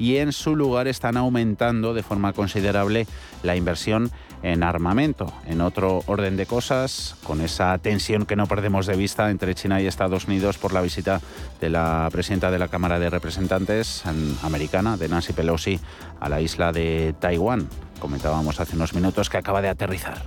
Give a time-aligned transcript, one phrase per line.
[0.00, 3.06] y en su lugar están aumentando de forma considerable
[3.42, 4.10] la inversión
[4.42, 5.30] en armamento.
[5.46, 9.80] En otro orden de cosas, con esa tensión que no perdemos de vista entre China
[9.82, 11.20] y Estados Unidos por la visita
[11.60, 14.02] de la presidenta de la Cámara de Representantes
[14.42, 15.78] americana, de Nancy Pelosi,
[16.18, 17.68] a la isla de Taiwán.
[18.00, 20.22] Comentábamos hace unos minutos que acaba de aterrizar.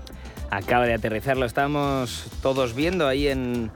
[0.51, 3.71] Acaba de aterrizar, lo estamos todos viendo ahí en,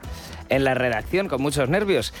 [0.48, 2.14] en la redacción con muchos nervios.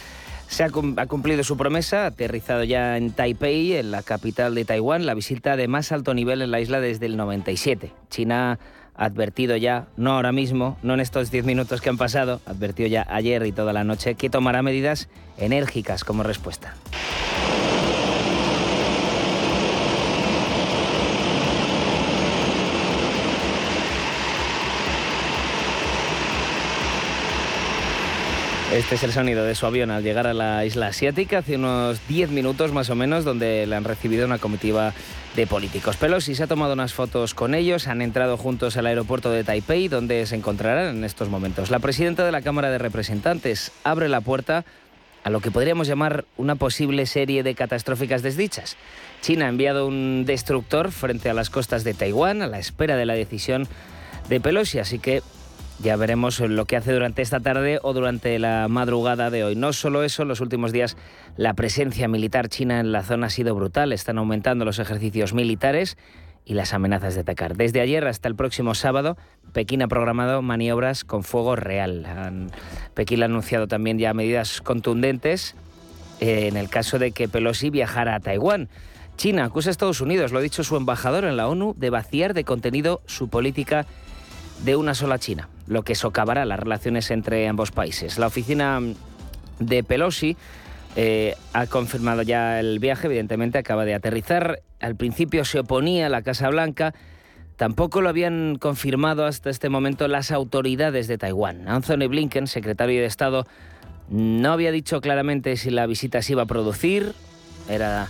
[0.48, 5.04] Se ha, cumplido su promesa, ha aterrizado ya en Taipei, en la capital de Taiwán,
[5.04, 7.92] la visita de más alto nivel en la isla desde el 97.
[8.08, 8.58] China
[8.96, 12.88] ha advertido ya, no ahora mismo, no en estos 10 minutos que han pasado, advertido
[12.88, 16.74] ya ayer y toda la noche que tomará medidas enérgicas como respuesta.
[28.72, 32.06] Este es el sonido de su avión al llegar a la isla asiática hace unos
[32.06, 34.92] 10 minutos más o menos, donde le han recibido una comitiva
[35.34, 35.96] de políticos.
[35.96, 39.88] Pelosi se ha tomado unas fotos con ellos, han entrado juntos al aeropuerto de Taipei,
[39.88, 41.70] donde se encontrarán en estos momentos.
[41.70, 44.66] La presidenta de la Cámara de Representantes abre la puerta
[45.24, 48.76] a lo que podríamos llamar una posible serie de catastróficas desdichas.
[49.22, 53.06] China ha enviado un destructor frente a las costas de Taiwán a la espera de
[53.06, 53.66] la decisión
[54.28, 55.22] de Pelosi, así que
[55.80, 59.56] ya veremos lo que hace durante esta tarde o durante la madrugada de hoy.
[59.56, 60.96] No solo eso, en los últimos días
[61.36, 63.92] la presencia militar china en la zona ha sido brutal.
[63.92, 65.96] Están aumentando los ejercicios militares
[66.44, 67.56] y las amenazas de atacar.
[67.56, 69.16] Desde ayer hasta el próximo sábado,
[69.52, 72.50] Pekín ha programado maniobras con fuego real.
[72.94, 75.54] Pekín ha anunciado también ya medidas contundentes
[76.20, 78.68] eh, en el caso de que Pelosi viajara a Taiwán.
[79.16, 82.34] China acusa a Estados Unidos, lo ha dicho su embajador en la ONU, de vaciar
[82.34, 83.84] de contenido su política
[84.64, 88.18] de una sola China, lo que socavará las relaciones entre ambos países.
[88.18, 88.80] La oficina
[89.58, 90.36] de Pelosi
[90.96, 94.60] eh, ha confirmado ya el viaje, evidentemente acaba de aterrizar.
[94.80, 96.94] Al principio se oponía a la Casa Blanca.
[97.56, 101.68] Tampoco lo habían confirmado hasta este momento las autoridades de Taiwán.
[101.68, 103.46] Anthony Blinken, secretario de Estado,
[104.08, 107.14] no había dicho claramente si la visita se iba a producir.
[107.68, 108.08] Era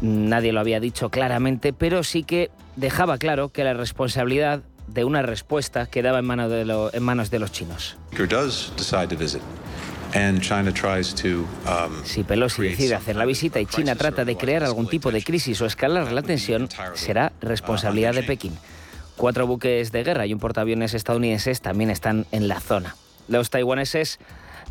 [0.00, 5.22] nadie lo había dicho claramente, pero sí que dejaba claro que la responsabilidad de una
[5.22, 7.96] respuesta quedaba en, manos de, en manos de los chinos.
[11.66, 15.22] Um, si Pelosi decide hacer la visita y China trata de crear algún tipo de
[15.22, 18.56] crisis o escalar la tensión, será responsabilidad de Pekín.
[19.16, 22.96] Cuatro buques de guerra y un portaaviones estadounidenses también están en la zona.
[23.28, 24.18] Los taiwaneses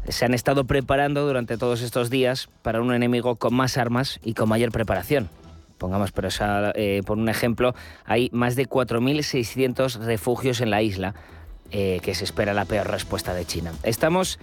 [0.08, 4.34] se han estado preparando durante todos estos días para un enemigo con más armas y
[4.34, 5.30] con mayor preparación
[5.78, 6.30] pongamos pero
[6.76, 11.16] eh, por un ejemplo, hay más de 4.600 refugios en la isla,
[11.72, 13.74] eh, que se espera la peor respuesta de China.
[13.84, 14.40] Estamos,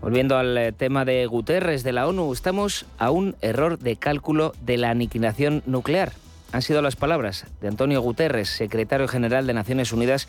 [0.00, 4.52] volviendo al eh, tema de Guterres de la ONU, estamos a un error de cálculo
[4.62, 6.12] de la aniquilación nuclear.
[6.52, 10.28] Han sido las palabras de Antonio Guterres, secretario general de Naciones Unidas,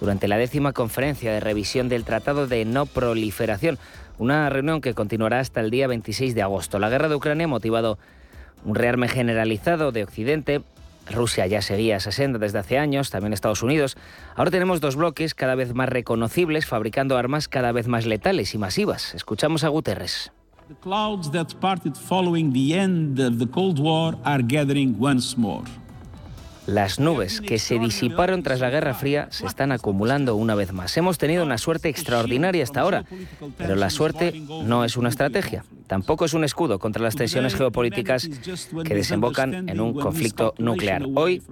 [0.00, 3.78] durante la décima conferencia de revisión del Tratado de No Proliferación,
[4.18, 6.78] una reunión que continuará hasta el día 26 de agosto.
[6.78, 7.98] La guerra de Ucrania ha motivado
[8.64, 10.62] un rearme generalizado de Occidente.
[11.10, 13.96] Rusia ya seguía esa senda desde hace años, también Estados Unidos.
[14.36, 18.58] Ahora tenemos dos bloques cada vez más reconocibles, fabricando armas cada vez más letales y
[18.58, 19.14] masivas.
[19.14, 20.32] Escuchamos a Guterres.
[20.68, 25.64] The clouds that parted following the end of the Cold War are gathering once more.
[26.66, 30.94] Las nubes que se disiparon tras la Guerra Fría se están acumulando una vez más.
[30.98, 33.06] Hemos tenido una suerte extraordinaria hasta ahora,
[33.56, 35.64] pero la suerte no es una estrategia.
[35.88, 38.28] Tampoco es un escudo contra las tensiones geopolíticas
[38.84, 41.04] que desembocan en un conflicto nuclear.
[41.14, 41.42] Hoy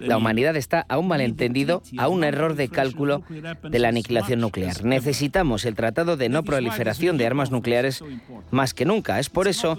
[0.00, 3.22] la humanidad está a un malentendido, a un error de cálculo
[3.62, 4.84] de la aniquilación nuclear.
[4.84, 8.02] Necesitamos el Tratado de No Proliferación de Armas Nucleares
[8.50, 9.20] más que nunca.
[9.20, 9.78] Es por eso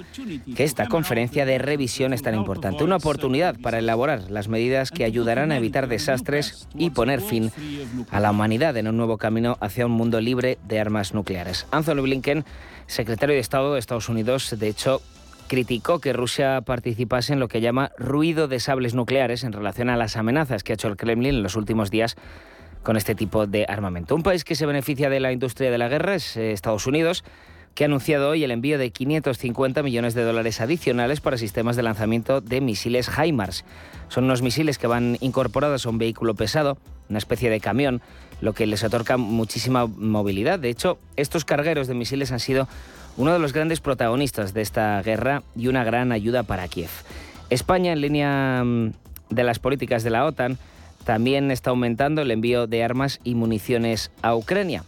[0.55, 2.83] que esta conferencia de revisión es tan importante.
[2.83, 7.51] Una oportunidad para elaborar las medidas que ayudarán a evitar desastres y poner fin
[8.11, 11.67] a la humanidad en un nuevo camino hacia un mundo libre de armas nucleares.
[11.71, 12.45] Anthony Blinken
[12.89, 15.01] secretario de Estado de Estados Unidos, de hecho,
[15.47, 19.97] criticó que Rusia participase en lo que llama ruido de sables nucleares en relación a
[19.97, 22.17] las amenazas que ha hecho el Kremlin en los últimos días
[22.83, 24.15] con este tipo de armamento.
[24.15, 27.23] Un país que se beneficia de la industria de la guerra es eh, Estados Unidos,
[27.75, 31.83] que ha anunciado hoy el envío de 550 millones de dólares adicionales para sistemas de
[31.83, 33.65] lanzamiento de misiles HIMARS.
[34.07, 36.77] Son unos misiles que van incorporados a un vehículo pesado,
[37.09, 38.01] una especie de camión,
[38.41, 40.59] lo que les otorga muchísima movilidad.
[40.59, 42.67] De hecho, estos cargueros de misiles han sido
[43.17, 46.89] uno de los grandes protagonistas de esta guerra y una gran ayuda para Kiev.
[47.49, 48.93] España, en línea mm,
[49.29, 50.57] de las políticas de la OTAN,
[51.03, 54.83] también está aumentando el envío de armas y municiones a Ucrania.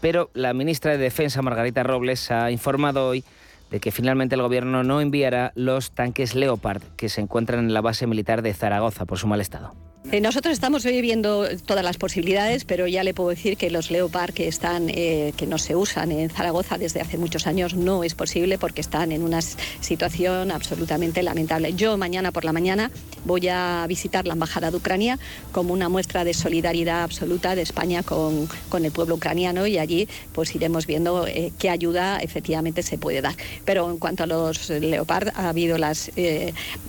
[0.00, 3.24] Pero la ministra de Defensa, Margarita Robles, ha informado hoy
[3.70, 7.80] de que finalmente el gobierno no enviará los tanques Leopard que se encuentran en la
[7.80, 9.74] base militar de Zaragoza por su mal estado.
[10.12, 13.90] Eh, nosotros estamos hoy viendo todas las posibilidades, pero ya le puedo decir que los
[13.90, 18.04] Leopard que están, eh, que no se usan en Zaragoza desde hace muchos años no
[18.04, 21.74] es posible porque están en una situación absolutamente lamentable.
[21.74, 22.92] Yo mañana por la mañana
[23.24, 25.18] voy a visitar la embajada de Ucrania
[25.50, 30.06] como una muestra de solidaridad absoluta de España con, con el pueblo ucraniano y allí
[30.32, 33.34] pues iremos viendo eh, qué ayuda efectivamente se puede dar.
[33.64, 36.12] Pero en cuanto a los Leopard ha habido los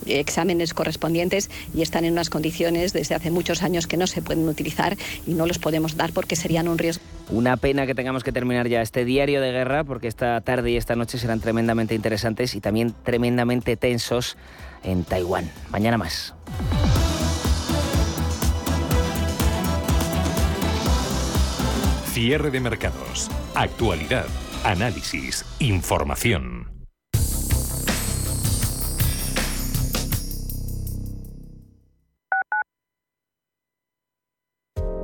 [0.06, 4.48] exámenes correspondientes y están en unas condiciones de hace muchos años que no se pueden
[4.48, 4.96] utilizar
[5.26, 7.02] y no los podemos dar porque serían un riesgo.
[7.30, 10.76] Una pena que tengamos que terminar ya este diario de guerra porque esta tarde y
[10.76, 14.36] esta noche serán tremendamente interesantes y también tremendamente tensos
[14.82, 15.50] en Taiwán.
[15.70, 16.34] Mañana más.
[22.12, 23.30] Cierre de mercados.
[23.54, 24.26] Actualidad.
[24.64, 25.44] Análisis.
[25.60, 26.67] Información.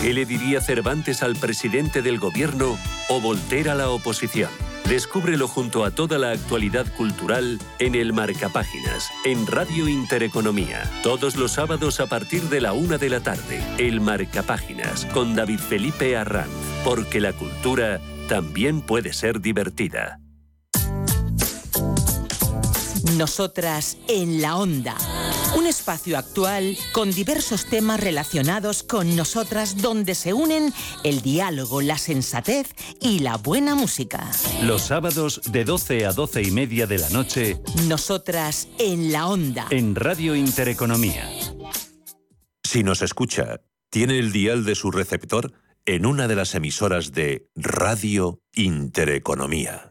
[0.00, 2.78] ¿Qué le diría Cervantes al presidente del gobierno
[3.10, 4.48] o Voltaire a la oposición?
[4.88, 10.90] Descúbrelo junto a toda la actualidad cultural en el Marcapáginas, en Radio Intereconomía.
[11.02, 13.62] Todos los sábados a partir de la una de la tarde.
[13.76, 16.48] El Marcapáginas, con David Felipe Arranz.
[16.82, 20.18] Porque la cultura también puede ser divertida.
[23.18, 24.96] Nosotras en la onda.
[25.56, 30.72] Un espacio actual con diversos temas relacionados con nosotras donde se unen
[31.04, 32.68] el diálogo, la sensatez
[33.00, 34.30] y la buena música.
[34.62, 37.60] Los sábados de 12 a 12 y media de la noche.
[37.88, 39.66] Nosotras en la onda.
[39.70, 41.28] En Radio Intereconomía.
[42.62, 43.60] Si nos escucha,
[43.90, 45.52] tiene el dial de su receptor
[45.84, 49.89] en una de las emisoras de Radio Intereconomía.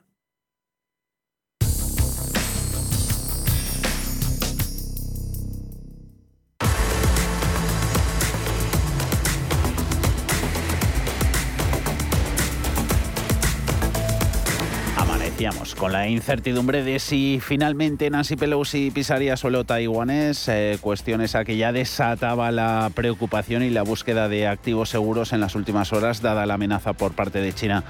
[15.78, 21.56] Con la incertidumbre de si finalmente Nancy Pelosi pisaría suelo taiwanés, eh, cuestiones a que
[21.56, 26.46] ya desataba la preocupación y la búsqueda de activos seguros en las últimas horas, dada
[26.46, 27.86] la amenaza por parte de China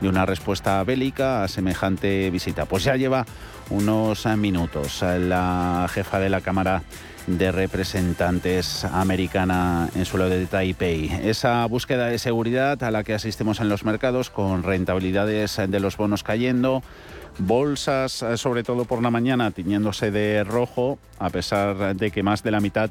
[0.00, 2.66] de una respuesta bélica a semejante visita.
[2.66, 3.26] Pues ya lleva
[3.70, 6.82] unos minutos la jefa de la Cámara
[7.28, 11.10] de representantes americana en suelo de Taipei.
[11.22, 15.96] Esa búsqueda de seguridad a la que asistimos en los mercados con rentabilidades de los
[15.96, 16.82] bonos cayendo,
[17.38, 22.50] bolsas sobre todo por la mañana tiñéndose de rojo, a pesar de que más de
[22.50, 22.90] la mitad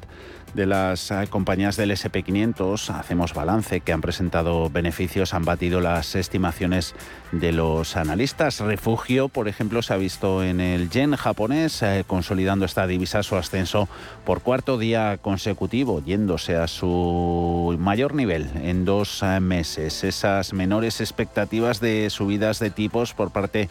[0.54, 6.14] de las eh, compañías del SP500, hacemos balance, que han presentado beneficios, han batido las
[6.14, 6.94] estimaciones
[7.32, 8.60] de los analistas.
[8.60, 13.36] Refugio, por ejemplo, se ha visto en el yen japonés, eh, consolidando esta divisa su
[13.36, 13.88] ascenso
[14.24, 20.04] por cuarto día consecutivo, yéndose a su mayor nivel en dos eh, meses.
[20.04, 23.68] Esas menores expectativas de subidas de tipos por parte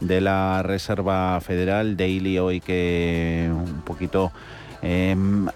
[0.00, 4.32] de la Reserva Federal, Daily hoy que un poquito
[4.82, 5.46] em,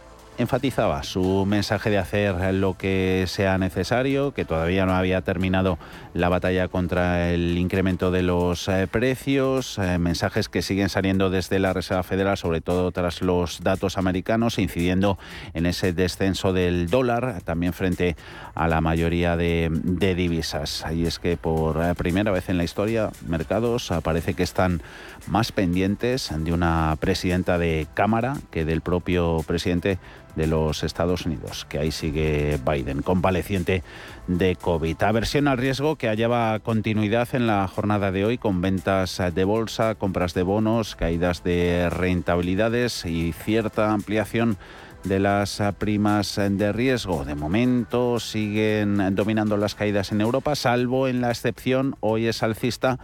[0.43, 5.79] enfatizaba su mensaje de hacer lo que sea necesario, que todavía no había terminado
[6.15, 11.59] la batalla contra el incremento de los eh, precios, eh, mensajes que siguen saliendo desde
[11.59, 15.19] la Reserva Federal, sobre todo tras los datos americanos, incidiendo
[15.55, 18.17] en ese descenso del dólar, también frente
[18.55, 19.71] a la mayoría de,
[20.17, 20.85] divisas.
[20.93, 24.83] Y es que por eh, primera vez en la historia, mercados parece que están
[25.29, 29.99] más pendientes de una presidenta de Cámara que del propio presidente
[30.37, 33.83] de los Estados Unidos, que ahí sigue Biden, convaleciente
[34.27, 35.03] de COVID.
[35.03, 39.95] Aversión al riesgo que hallaba continuidad en la jornada de hoy con ventas de bolsa,
[39.95, 44.57] compras de bonos, caídas de rentabilidades y cierta ampliación
[45.05, 47.25] de las primas de riesgo.
[47.25, 52.99] De momento siguen dominando las caídas en Europa, salvo en la excepción, hoy es alcista,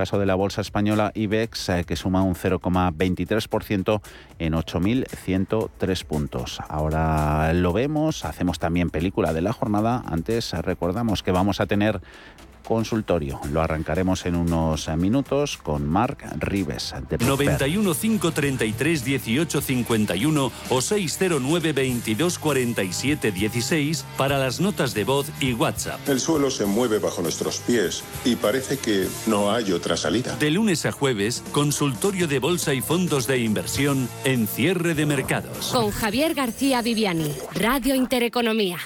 [0.00, 4.00] caso de la bolsa española IBEX, eh, que suma un 0,23%
[4.38, 6.58] en 8.103 puntos.
[6.70, 10.02] Ahora lo vemos, hacemos también película de la jornada.
[10.06, 12.00] Antes recordamos que vamos a tener
[12.62, 13.40] consultorio.
[13.50, 16.94] Lo arrancaremos en unos minutos con Marc Rives.
[17.08, 25.30] De 91 533 18 51 o 609 22 47 16 para las notas de voz
[25.40, 26.00] y WhatsApp.
[26.08, 30.36] El suelo se mueve bajo nuestros pies y parece que no hay otra salida.
[30.36, 35.68] De lunes a jueves, consultorio de bolsa y fondos de inversión en cierre de mercados.
[35.72, 38.78] Con Javier García Viviani, Radio Intereconomía.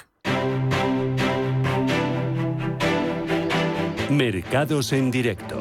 [4.10, 5.58] Mercados en directo.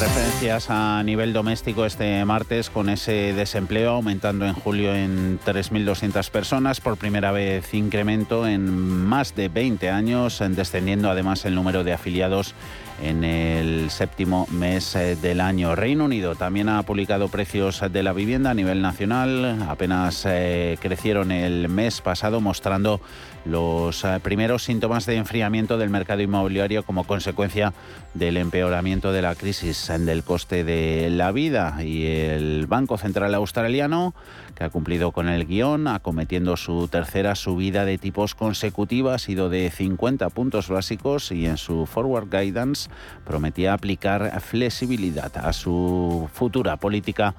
[0.00, 6.80] Referencias a nivel doméstico este martes con ese desempleo aumentando en julio en 3.200 personas,
[6.80, 12.54] por primera vez incremento en más de 20 años, descendiendo además el número de afiliados
[13.02, 15.74] en el séptimo mes eh, del año.
[15.74, 21.32] Reino Unido también ha publicado precios de la vivienda a nivel nacional, apenas eh, crecieron
[21.32, 23.00] el mes pasado mostrando
[23.44, 27.72] los eh, primeros síntomas de enfriamiento del mercado inmobiliario como consecuencia
[28.14, 34.14] del empeoramiento de la crisis del coste de la vida y el Banco Central Australiano
[34.54, 39.48] que ha cumplido con el guion, acometiendo su tercera subida de tipos consecutiva, ha sido
[39.48, 42.90] de 50 puntos básicos y en su forward guidance
[43.24, 47.34] prometía aplicar flexibilidad a su futura política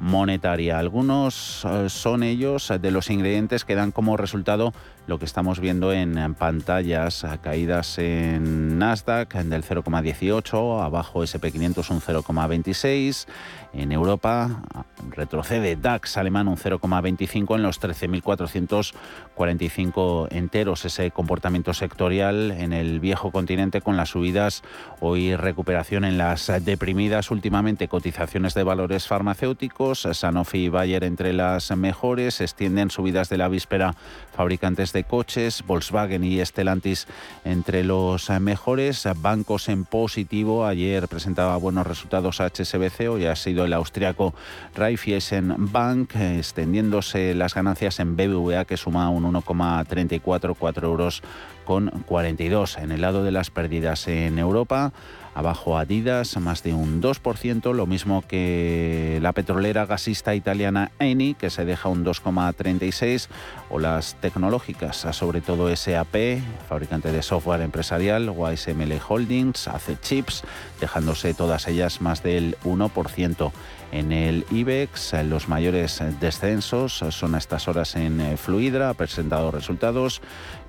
[0.00, 0.78] monetaria.
[0.78, 4.72] Algunos eh, son ellos de los ingredientes que dan como resultado
[5.06, 13.26] lo que estamos viendo en pantallas, caídas en Nasdaq del 0,18, abajo SP500 un 0,26,
[13.74, 14.62] en Europa
[15.10, 23.32] retrocede DAX alemán un 0,25 en los 13.445 enteros, ese comportamiento sectorial en el viejo
[23.32, 24.62] continente con las subidas,
[25.00, 31.74] hoy recuperación en las deprimidas últimamente cotizaciones de valores farmacéuticos, Sanofi y Bayer entre las
[31.76, 33.94] mejores, extienden subidas de la víspera
[34.34, 37.06] fabricantes de coches, Volkswagen y Stellantis
[37.44, 43.72] entre los mejores, bancos en positivo, ayer presentaba buenos resultados HSBC, hoy ha sido el
[43.72, 44.34] austriaco
[44.74, 51.22] Raiffeisen Bank, extendiéndose las ganancias en BBVA que suma un 1,344 euros
[51.64, 52.78] con 42.
[52.78, 54.92] En el lado de las pérdidas en Europa,
[55.34, 61.48] Abajo Adidas, más de un 2%, lo mismo que la petrolera gasista italiana Eni, que
[61.48, 63.28] se deja un 2,36%,
[63.70, 70.42] o las tecnológicas, sobre todo SAP, fabricante de software empresarial, YSML Holdings, hace chips,
[70.80, 73.52] dejándose todas ellas más del 1%.
[73.92, 80.22] En el IBEX, los mayores descensos son a estas horas en Fluidra, ha presentado resultados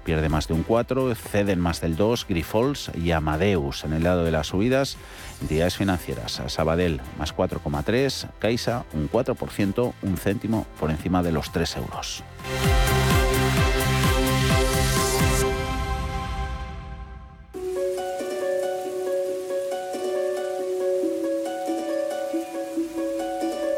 [0.03, 3.83] pierde más de un 4, ceden más del 2, Grifols y Amadeus.
[3.83, 4.98] En el lado de las subidas,
[5.41, 11.77] entidades financieras, Sabadell más 4,3, Caixa un 4%, un céntimo por encima de los 3
[11.77, 12.24] euros.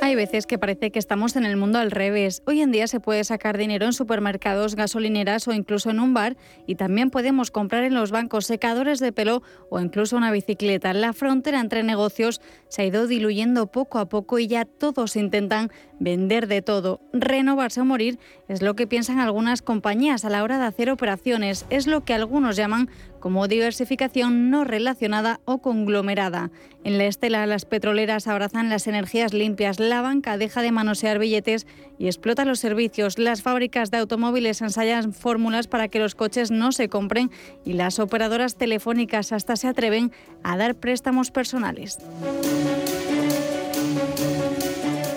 [0.05, 2.43] Hay veces que parece que estamos en el mundo al revés.
[2.45, 6.37] Hoy en día se puede sacar dinero en supermercados, gasolineras o incluso en un bar
[6.67, 10.93] y también podemos comprar en los bancos secadores de pelo o incluso una bicicleta.
[10.93, 15.71] La frontera entre negocios se ha ido diluyendo poco a poco y ya todos intentan
[15.99, 17.01] vender de todo.
[17.11, 21.65] Renovarse o morir es lo que piensan algunas compañías a la hora de hacer operaciones.
[21.71, 22.91] Es lo que algunos llaman
[23.25, 26.51] como diversificación no relacionada o conglomerada.
[26.83, 31.65] En la estela, las petroleras abrazan las energías limpias, la banca deja de manosear billetes
[31.97, 36.71] y explota los servicios, las fábricas de automóviles ensayan fórmulas para que los coches no
[36.71, 37.31] se compren
[37.65, 40.11] y las operadoras telefónicas hasta se atreven
[40.43, 41.97] a dar préstamos personales.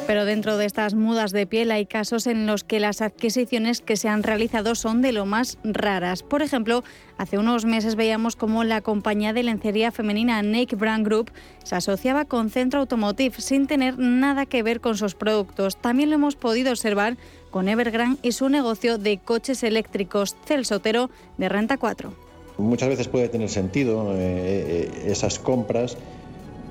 [0.09, 3.99] Pero dentro de estas mudas de piel hay casos en los que las adquisiciones que
[3.99, 6.23] se han realizado son de lo más raras.
[6.23, 6.83] Por ejemplo,
[7.19, 11.31] hace unos meses veíamos cómo la compañía de lencería femenina Nike Brand Group
[11.63, 15.77] se asociaba con Centro Automotive sin tener nada que ver con sus productos.
[15.77, 17.19] También lo hemos podido observar
[17.51, 22.15] con Evergrande y su negocio de coches eléctricos Celsotero de Renta 4.
[22.57, 25.99] Muchas veces puede tener sentido eh, eh, esas compras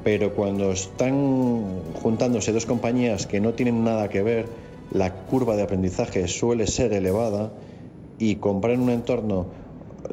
[0.07, 4.45] pero cuando están juntándose dos compañías que no tienen nada que ver,
[4.89, 7.51] la curva de aprendizaje suele ser elevada
[8.17, 9.47] y comprar en un entorno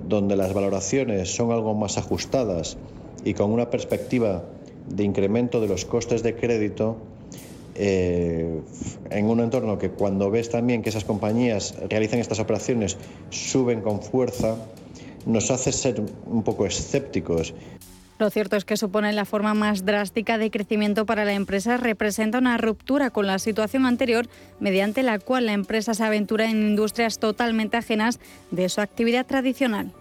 [0.03, 2.77] donde las valoraciones son algo más ajustadas
[3.25, 4.43] y con una perspectiva
[4.89, 6.97] de incremento de los costes de crédito,
[7.77, 8.63] eh,
[9.11, 12.97] en un entorno que cuando ves también que esas compañías realizan estas operaciones
[13.31, 14.57] suben con fuerza,
[15.25, 17.55] nos hace ser un poco escépticos.
[18.19, 22.39] Lo cierto es que supone la forma más drástica de crecimiento para la empresa, representa
[22.39, 24.29] una ruptura con la situación anterior
[24.61, 29.93] mediante la cual la empresa se aventura en industrias totalmente ajenas de su actividad tradicional.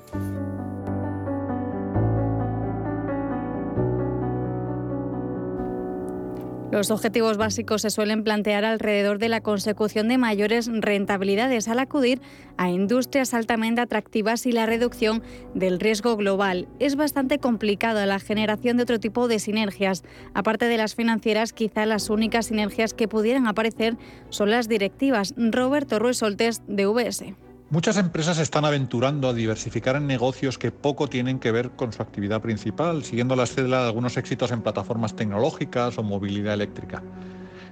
[6.73, 12.19] Los objetivos básicos se suelen plantear alrededor de la consecución de mayores rentabilidades al acudir
[12.57, 15.21] a industrias altamente atractivas y la reducción
[15.53, 16.67] del riesgo global.
[16.79, 20.03] Es bastante complicada la generación de otro tipo de sinergias.
[20.33, 23.95] Aparte de las financieras, quizá las únicas sinergias que pudieran aparecer
[24.29, 25.35] son las directivas.
[25.37, 27.35] Roberto Ruiz Soltes, de UBS.
[27.73, 32.03] Muchas empresas están aventurando a diversificar en negocios que poco tienen que ver con su
[32.03, 37.01] actividad principal, siguiendo la estela de algunos éxitos en plataformas tecnológicas o movilidad eléctrica.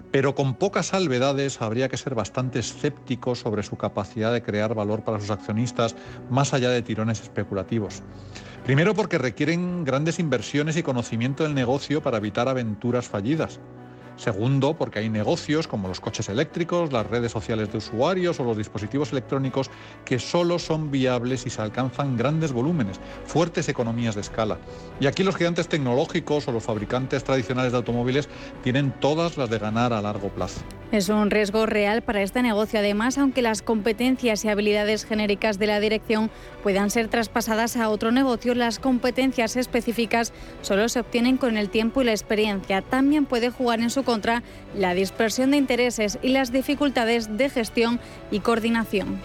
[0.10, 5.04] Pero con pocas salvedades habría que ser bastante escéptico sobre su capacidad de crear valor
[5.04, 5.96] para sus accionistas
[6.32, 8.02] más allá de tirones especulativos.
[8.66, 13.60] Primero porque requieren grandes inversiones y conocimiento del negocio para evitar aventuras fallidas.
[14.22, 18.56] Segundo, porque hay negocios como los coches eléctricos, las redes sociales de usuarios o los
[18.56, 19.72] dispositivos electrónicos
[20.06, 24.60] que solo son viables si se alcanzan grandes volúmenes, fuertes economías de escala.
[25.00, 28.30] Y aquí los gigantes tecnológicos o los fabricantes tradicionales de automóviles
[28.62, 30.62] tienen todas las de ganar a largo plazo.
[30.92, 32.78] Es un riesgo real para este negocio.
[32.78, 36.30] Además, aunque las competencias y habilidades genéricas de la dirección
[36.64, 42.02] puedan ser traspasadas a otro negocio, las competencias específicas solo se obtienen con el tiempo
[42.02, 42.82] y la experiencia.
[42.82, 44.44] También puede jugar en su contra
[44.78, 49.22] la dispersión de intereses y las dificultades de gestión y coordinación.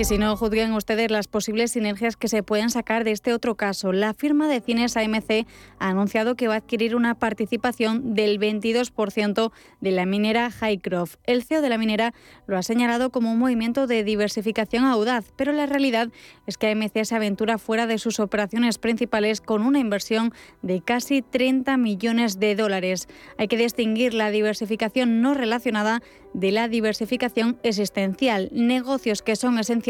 [0.00, 3.56] Y si no, juzguen ustedes las posibles sinergias que se pueden sacar de este otro
[3.56, 3.92] caso.
[3.92, 5.46] La firma de cines AMC
[5.78, 11.16] ha anunciado que va a adquirir una participación del 22% de la minera Highcroft.
[11.24, 12.14] El CEO de la minera
[12.46, 16.08] lo ha señalado como un movimiento de diversificación audaz, pero la realidad
[16.46, 20.32] es que AMC se aventura fuera de sus operaciones principales con una inversión
[20.62, 23.06] de casi 30 millones de dólares.
[23.36, 26.00] Hay que distinguir la diversificación no relacionada
[26.32, 29.89] de la diversificación existencial, negocios que son esenciales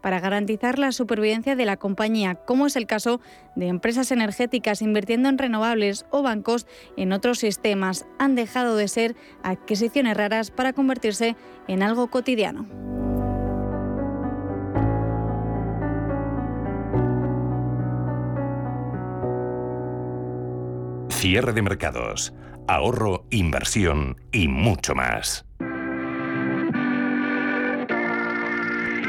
[0.00, 3.20] para garantizar la supervivencia de la compañía, como es el caso
[3.56, 8.06] de empresas energéticas invirtiendo en renovables o bancos en otros sistemas.
[8.18, 11.36] Han dejado de ser adquisiciones raras para convertirse
[11.68, 12.66] en algo cotidiano.
[21.10, 22.34] Cierre de mercados,
[22.66, 25.46] ahorro, inversión y mucho más.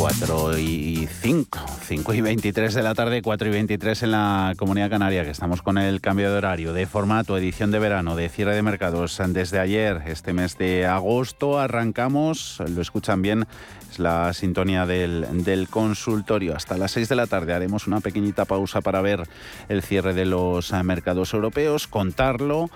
[0.00, 4.88] 4 y 5, 5 y 23 de la tarde, 4 y 23 en la Comunidad
[4.88, 8.54] Canaria, que estamos con el cambio de horario, de formato, edición de verano, de cierre
[8.54, 9.20] de mercados.
[9.28, 13.46] Desde ayer, este mes de agosto, arrancamos, lo escuchan bien,
[13.90, 16.56] es la sintonía del, del consultorio.
[16.56, 19.28] Hasta las 6 de la tarde haremos una pequeñita pausa para ver
[19.68, 22.70] el cierre de los mercados europeos, contarlo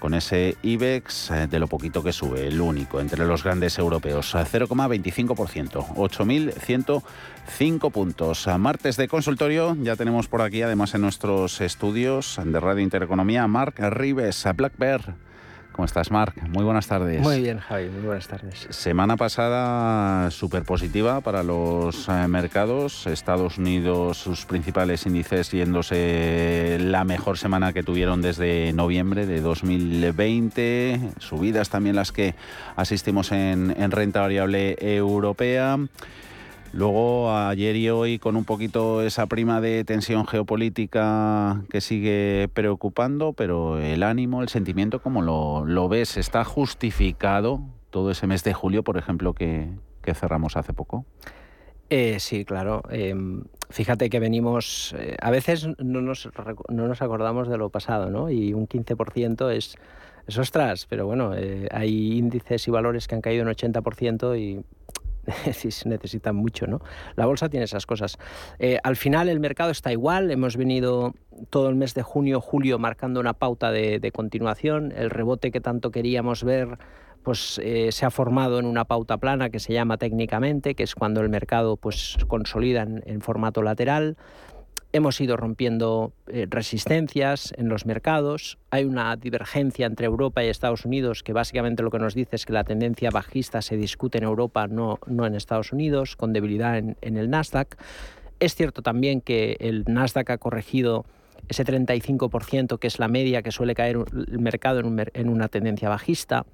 [0.00, 4.34] con ese IBEX eh, de lo poquito que sube, el único entre los grandes europeos,
[4.34, 8.48] 0,25%, 8.105 puntos.
[8.58, 13.78] Martes de consultorio, ya tenemos por aquí, además en nuestros estudios de Radio Intereconomía, Marc
[13.78, 15.29] Rives, Black Bear.
[15.72, 16.36] ¿Cómo estás, Marc?
[16.48, 17.20] Muy buenas tardes.
[17.20, 18.66] Muy bien, Javi, muy buenas tardes.
[18.70, 23.06] Semana pasada súper positiva para los eh, mercados.
[23.06, 31.00] Estados Unidos, sus principales índices yéndose la mejor semana que tuvieron desde noviembre de 2020.
[31.18, 32.34] Subidas también las que
[32.76, 35.78] asistimos en, en renta variable europea.
[36.72, 43.32] Luego, ayer y hoy, con un poquito esa prima de tensión geopolítica que sigue preocupando,
[43.32, 46.16] pero el ánimo, el sentimiento, ¿cómo lo, ves?
[46.16, 49.68] ¿Está justificado todo ese mes de julio, por ejemplo, que,
[50.14, 51.04] cerramos hace poco?
[51.88, 52.82] Eh, sí, claro.
[52.90, 56.28] Em, fíjate que venimos, eh, a veces no nos,
[56.68, 58.30] no nos acordamos de lo pasado, ¿no?
[58.30, 59.76] Y un 15% es
[60.30, 64.64] es ostras, pero bueno, eh, hay índices y valores que han caído en 80% y
[65.52, 66.80] se necesitan mucho, ¿no?
[67.16, 68.18] La bolsa tiene esas cosas.
[68.58, 71.14] Eh, al final el mercado está igual, hemos venido
[71.50, 75.90] todo el mes de junio, julio marcando una pauta de, continuación, el rebote que tanto
[75.90, 76.78] queríamos ver
[77.22, 80.94] pues eh, se ha formado en una pauta plana que se llama técnicamente, que es
[80.94, 84.16] cuando el mercado pues consolida en formato lateral.
[84.92, 88.58] Hemos ido rompiendo eh, resistencias en los mercados.
[88.70, 92.44] Hay una divergencia entre Europa y Estados Unidos que básicamente lo que nos dice es
[92.44, 96.76] que la tendencia bajista se discute en Europa, no, no en Estados Unidos, con debilidad
[96.76, 97.76] en, el Nasdaq.
[98.40, 101.04] Es cierto también que el Nasdaq ha corregido
[101.48, 105.88] ese 35% que es la media que suele caer el mercado en, en una tendencia
[105.88, 106.46] bajista.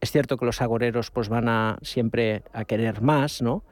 [0.00, 3.62] Es cierto que los agoreros pues, van a siempre a querer más, ¿no?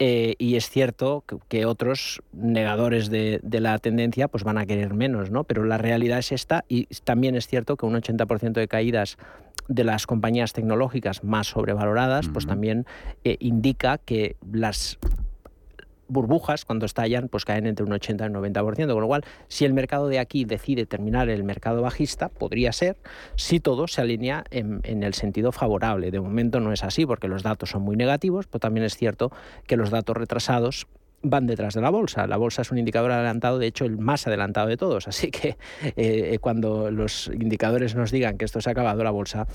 [0.00, 5.30] Eh, y es cierto que, otros negadores de, la tendencia pues van a querer menos,
[5.30, 5.44] ¿no?
[5.44, 9.18] Pero la realidad es esta y también es cierto que un 80% de caídas
[9.66, 12.86] de las compañías tecnológicas más sobrevaloradas, pues también
[13.24, 14.98] eh, indica que las
[16.08, 19.64] burbujas, cuando estallan, pues caen entre un 80 y un 90%, con lo cual, si
[19.64, 22.96] el mercado de aquí decide terminar el mercado bajista, podría ser
[23.36, 26.10] si todo se alinea en, el sentido favorable.
[26.10, 29.30] De momento no es así porque los datos son muy negativos, pero también es cierto
[29.66, 30.86] que los datos retrasados
[31.22, 32.26] van detrás de la bolsa.
[32.26, 35.08] La bolsa es un indicador adelantado, de hecho el más adelantado de todos.
[35.08, 35.56] Así que
[35.96, 39.46] eh, cuando los indicadores nos digan que esto se ha acabado, la bolsa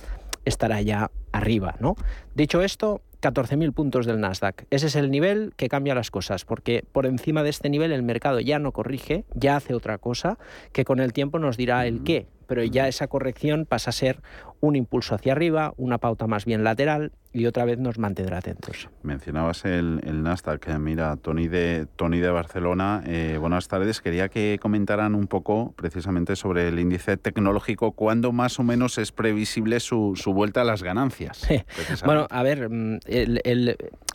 [0.45, 1.75] estará ya arriba.
[1.79, 1.95] ¿no?
[2.35, 4.65] Dicho esto, 14.000 puntos del Nasdaq.
[4.69, 8.03] Ese es el nivel que cambia las cosas, porque por encima de este nivel el
[8.03, 10.37] mercado ya no corrige, ya hace otra cosa,
[10.73, 14.19] que con el tiempo nos dirá el qué pero ya esa corrección pasa a ser
[14.59, 18.89] un impulso hacia arriba, una pauta más bien lateral y otra vez nos mantendrá atentos.
[19.01, 24.59] Mencionabas el, el Nasdaq, mira, Tony de, Tony de Barcelona, eh, buenas tardes, quería que
[24.61, 30.13] comentaran un poco precisamente sobre el índice tecnológico, cuándo más o menos es previsible su,
[30.15, 31.47] su vuelta a las ganancias.
[32.05, 32.99] bueno, a ver, mm,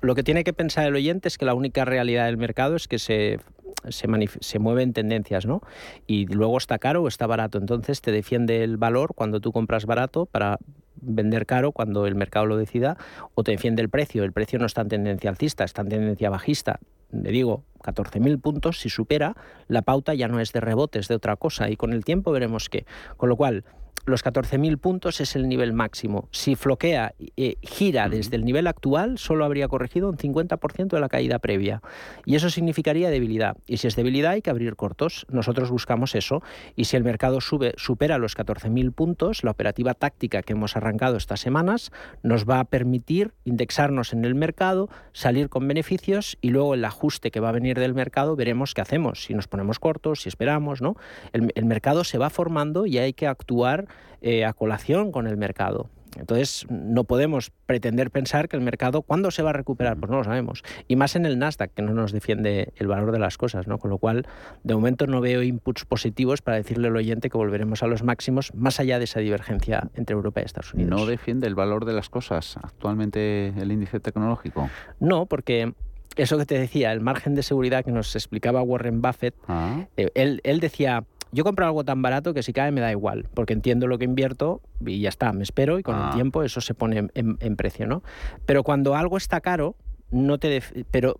[0.01, 2.87] lo que tiene que pensar el oyente es que la única realidad del mercado es
[2.87, 3.41] que se
[3.89, 5.61] se, mueven tendencias, ¿no?
[6.07, 7.59] Y luego está caro o está barato.
[7.59, 10.59] Entonces te defiende el valor cuando tú compras barato para
[11.01, 12.97] vender caro cuando el mercado lo decida
[13.35, 14.25] o te defiende el precio.
[14.25, 16.81] El precio no está en tendencia alcista, está en tendencia bajista.
[17.11, 19.35] Le digo, 14.000 puntos, si supera,
[19.67, 21.71] la pauta ya no es de rebotes, de otra cosa.
[21.71, 22.85] Y con el tiempo veremos qué.
[23.17, 23.65] Con lo cual,
[24.09, 26.29] los 14.000 puntos es el nivel máximo.
[26.33, 31.09] Si floquea, eh, gira desde el nivel actual, solo habría corregido un 50% de la
[31.09, 31.83] caída previa.
[32.25, 33.57] Y eso significaría debilidad.
[33.67, 35.27] Y si es debilidad hay que abrir cortos.
[35.31, 36.43] Nosotros buscamos eso.
[36.77, 41.17] Y si el mercado sube, supera los 14.000 puntos, la operativa táctica que hemos arrancado
[41.17, 41.93] estas semanas
[42.23, 47.31] nos va a permitir indexarnos en el mercado, salir con beneficios y luego el ajuste
[47.31, 49.25] que va a venir del mercado veremos qué hacemos.
[49.25, 50.97] Si nos ponemos cortos, si esperamos, ¿no?
[51.33, 53.87] El, el mercado se va formando y hay que actuar
[54.21, 55.91] eh, a colación con el mercado.
[56.17, 59.97] Entonces, no podemos pretender pensar que el mercado, ¿cuándo se va a recuperar?
[59.99, 60.63] Pues no lo sabemos.
[60.89, 63.79] Y más en el Nasdaq, que no nos defiende el valor de las cosas, ¿no?
[63.79, 64.27] Con lo cual,
[64.65, 68.53] de momento no veo inputs positivos para decirle al oyente que volveremos a los máximos,
[68.55, 70.99] más allá de esa divergencia entre Europa y Estados Unidos.
[70.99, 74.69] ¿No defiende el valor de las cosas actualmente el índice tecnológico?
[75.01, 75.75] No, porque
[76.17, 79.85] eso que te decía, el margen de seguridad que nos explicaba Warren Buffett, ah.
[79.97, 83.29] eh, él, él decía yo compro algo tan barato que si cae me da igual,
[83.35, 86.11] porque entiendo lo que invierto y ya está, me espero y con el ah.
[86.13, 88.03] tiempo eso se pone en, precio, ¿no?
[88.47, 89.77] Pero cuando algo está caro,
[90.11, 90.63] no te...
[90.91, 91.17] pero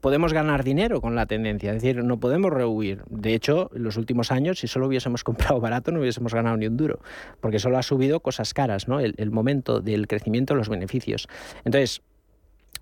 [0.00, 3.02] podemos ganar dinero con la tendencia, es decir, no podemos rehuir.
[3.08, 6.66] De hecho, en los últimos años, si solo hubiésemos comprado barato, no hubiésemos ganado ni
[6.66, 7.00] un duro,
[7.40, 9.00] porque solo ha subido cosas caras, ¿no?
[9.00, 11.28] El, el momento del crecimiento los beneficios.
[11.64, 12.02] Entonces,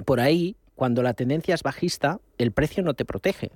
[0.04, 3.50] por ahí cuando la tendencia es bajista, el precio no te protege.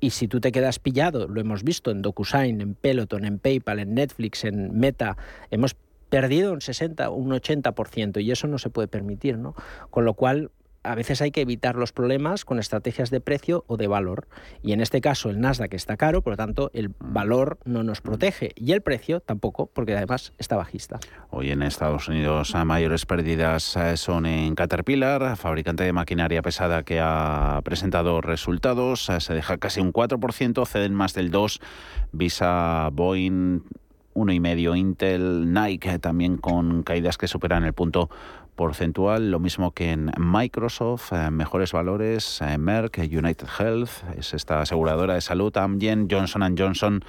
[0.00, 3.80] Y si tú te quedas pillado, lo hemos visto en DocuSign, en Peloton, en PayPal,
[3.80, 5.16] en Netflix, en Meta,
[5.50, 5.76] hemos
[6.08, 9.54] perdido un 60, un 80% y eso no se puede permitir, ¿no?
[9.90, 10.50] Con lo cual
[10.82, 14.26] a veces hay que evitar los problemas con estrategias de precio o de valor.
[14.62, 16.94] Y en este caso el Nasdaq está caro, por lo tanto el mm.
[17.00, 20.98] valor no nos protege y el precio tampoco, porque además está bajista.
[21.30, 27.00] Hoy en Estados Unidos mayores pérdidas eh, son en Caterpillar, fabricante de maquinaria pesada que
[27.00, 31.60] ha presentado resultados, eh, se deja casi un 4%, ceden más del 2%,
[32.12, 33.62] Visa, Boeing,
[34.14, 38.10] 1,5%, Intel, Nike también con caídas que superan el punto
[38.62, 44.60] porcentual, lo mismo que en Microsoft, eh, mejores valores, eh, Merck, United Health, es esta
[44.60, 47.04] aseguradora de salud, también Johnson Johnson,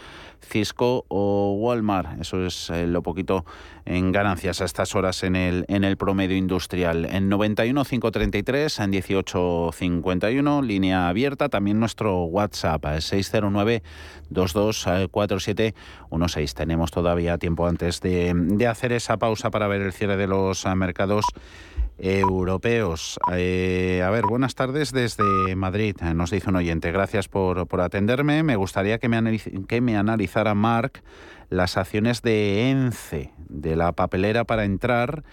[0.49, 2.21] Cisco o Walmart.
[2.21, 3.45] Eso es eh, lo poquito
[3.85, 7.05] en ganancias a estas horas en el, en el promedio industrial.
[7.05, 13.83] En 91.533, en 18.51, línea abierta, también nuestro WhatsApp, 609
[14.29, 16.53] 224716.
[16.53, 20.65] Tenemos todavía tiempo antes de, de hacer esa pausa para ver el cierre de los
[20.75, 21.25] mercados
[21.97, 23.19] europeos.
[23.31, 26.91] Eh, a ver, buenas tardes desde Madrid, eh, nos dice un oyente.
[26.91, 28.43] Gracias por, por atenderme.
[28.43, 31.03] Me gustaría que me, que me analizara Mark
[31.49, 35.23] las acciones de ENCE, de la papelera para entrar.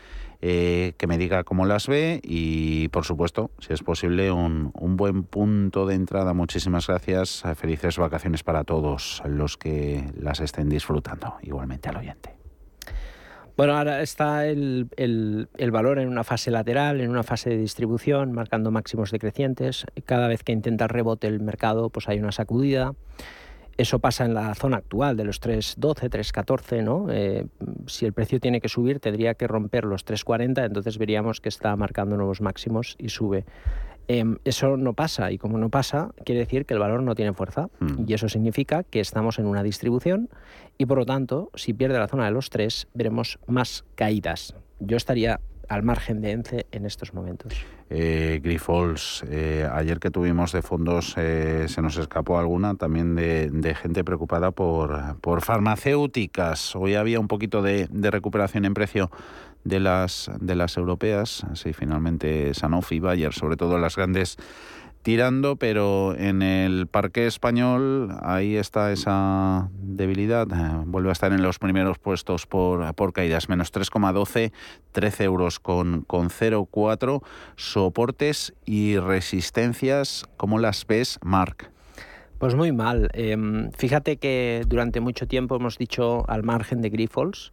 [0.42, 4.96] Eh, que me diga cómo las ve y, por supuesto, si es posible, un, un,
[4.96, 6.32] buen punto de entrada.
[6.32, 7.42] Muchísimas gracias.
[7.56, 12.39] Felices vacaciones para todos los que las estén disfrutando, igualmente al oyente.
[13.60, 14.88] Bueno, ahora está el,
[15.70, 19.84] valor en una fase lateral, en una fase de distribución, marcando máximos decrecientes.
[20.06, 22.94] Cada vez que intenta el rebote el mercado, pues hay una sacudida.
[23.80, 27.06] Eso pasa en la zona actual de los 3.12, 3.14, ¿no?
[27.10, 27.46] Eh,
[27.86, 31.74] si el precio tiene que subir, tendría que romper los 3.40, entonces veríamos que está
[31.76, 33.46] marcando nuevos máximos y sube.
[34.06, 37.32] Em, eso no pasa y como no pasa, quiere decir que el valor no tiene
[37.32, 38.04] fuerza mm.
[38.06, 40.28] y eso significa que estamos en una distribución
[40.76, 44.54] y por lo tanto, si pierde la zona de los tres, veremos más caídas.
[44.78, 45.40] Yo estaría
[45.70, 47.54] al margen de ENCE en estos momentos.
[47.90, 54.02] Eh, eh, ayer que tuvimos de fondos eh, se nos escapó alguna también de, gente
[54.02, 56.74] preocupada por, por, farmacéuticas.
[56.74, 59.12] Hoy había un poquito de, recuperación en precio
[59.62, 61.46] de las, de las europeas.
[61.54, 64.38] Sí, finalmente Sanofi, Bayer, sobre todo las grandes
[65.02, 70.46] tirando, pero en el parque español ahí está esa debilidad.
[70.52, 74.52] Eh, vuelve a estar en los primeros puestos por, caídas, menos 3,12,
[74.92, 77.22] 13 euros con, con 0,4.
[77.56, 81.70] Soportes y resistencias, ¿cómo las ves, Mark?
[82.38, 83.10] Pues muy mal.
[83.12, 87.52] Em, fíjate que durante mucho tiempo hemos dicho al margen de Grifols,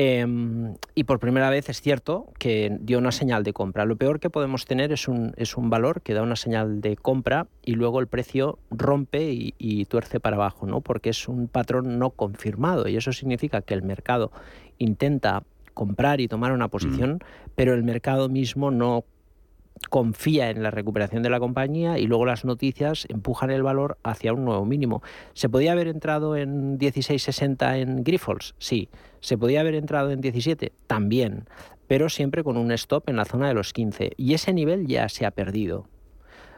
[0.00, 3.84] Em, y por primera vez es cierto que dio una señal de compra.
[3.84, 6.96] Lo peor que podemos tener es un, es un valor que da una señal de
[6.96, 10.82] compra y luego el precio rompe y, tuerce para abajo, ¿no?
[10.82, 14.30] porque es un patrón no confirmado y eso significa que el mercado
[14.78, 15.42] intenta
[15.74, 17.50] comprar y tomar una posición, mm.
[17.56, 19.04] pero el mercado mismo no
[19.88, 24.32] confía en la recuperación de la compañía y luego las noticias empujan el valor hacia
[24.32, 25.02] un nuevo mínimo.
[25.34, 28.54] ¿Se podía haber entrado en 16.60 en Grifols?
[28.58, 28.88] Sí.
[29.20, 30.72] ¿Se podía haber entrado en 17?
[30.86, 31.44] También.
[31.86, 34.12] Pero siempre con un stop en la zona de los 15.
[34.16, 35.86] Y ese nivel ya se ha perdido.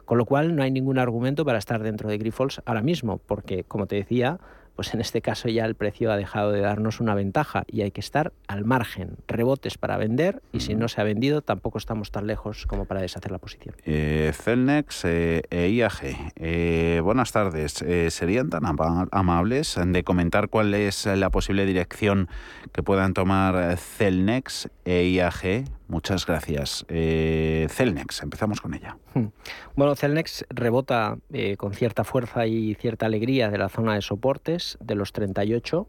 [0.04, 3.62] Con lo cual no hay ningún argumento para estar dentro de Grifols ahora mismo, porque,
[3.62, 4.40] como te decía,
[4.80, 7.90] pues en este caso ya el precio ha dejado de darnos una ventaja y hay
[7.90, 12.10] que estar al margen, rebotes para vender y si no se ha vendido tampoco estamos
[12.10, 13.74] tan lejos como para deshacer la posición.
[13.84, 17.84] Eh, Celnex eh, e IAG, eh, buenas tardes.
[18.08, 22.28] ¿Serían tan amables de comentar cuál es la posible dirección
[22.72, 26.86] que puedan tomar Celnex e IAG Muchas gracias.
[26.88, 28.96] Eh, Celnex, empezamos con ella.
[29.12, 29.26] Hmm.
[29.74, 34.78] Bueno, Celnex rebota eh, con cierta fuerza y cierta alegría de la zona de soportes
[34.80, 35.88] de los 38.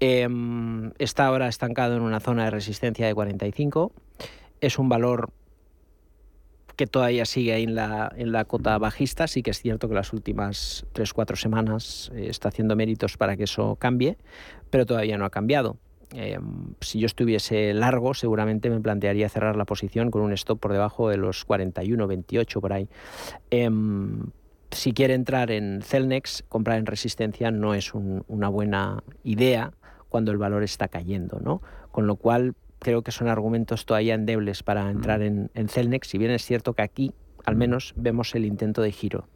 [0.00, 3.92] Em, está ahora estancado en una zona de resistencia de 45.
[4.60, 5.30] Es un valor
[6.74, 9.28] que todavía sigue ahí en la, en la cota bajista.
[9.28, 13.44] Sí que es cierto que las últimas 3-4 semanas eh, está haciendo méritos para que
[13.44, 14.18] eso cambie,
[14.70, 15.78] pero todavía no ha cambiado.
[16.14, 20.72] Em, si yo estuviese largo, seguramente me plantearía cerrar la posición con un stop por
[20.72, 22.88] debajo de los 41, 28 por ahí.
[23.50, 24.26] Em,
[24.70, 29.72] si quiere entrar en Celnex, comprar en resistencia no es una buena idea
[30.08, 31.62] cuando el valor está cayendo, ¿no?
[31.90, 35.22] Con lo cual creo que son argumentos todavía endebles para entrar mm.
[35.22, 37.12] en, en Celnex, si bien es cierto que aquí
[37.44, 37.58] al mm.
[37.58, 39.26] menos vemos el intento de giro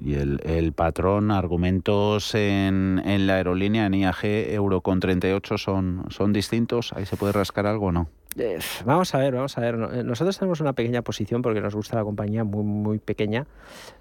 [0.00, 6.04] y el, el patrón, argumentos en, en, la aerolínea, en IAG, Euro con 38 son,
[6.10, 6.92] son distintos.
[6.92, 8.08] ¿Ahí se puede rascar algo o no?
[8.38, 9.74] Eh, vamos a ver, vamos a ver.
[9.74, 13.46] Eh, nosotros tenemos una pequeña posición porque nos gusta la compañía muy, muy pequeña.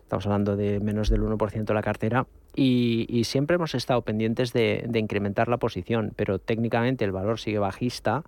[0.03, 2.27] Estamos hablando de menos del 1% de la cartera.
[2.59, 8.23] Y, siempre hemos estado pendientes de, incrementar la posición, pero técnicamente el valor sigue bajista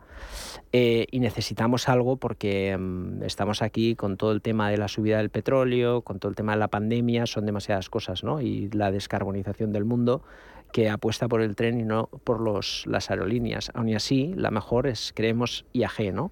[0.71, 5.17] eh, y necesitamos algo porque mm, estamos aquí con todo el tema de la subida
[5.17, 8.39] del petróleo, con todo el tema de la pandemia, son demasiadas cosas, ¿no?
[8.39, 10.21] Y la descarbonización del mundo
[10.71, 13.71] que apuesta por el tren y no por los, las aerolíneas.
[13.73, 16.13] Aún así, la mejor es, creemos, IAG.
[16.13, 16.31] ¿no?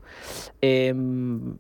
[0.62, 1.58] Em,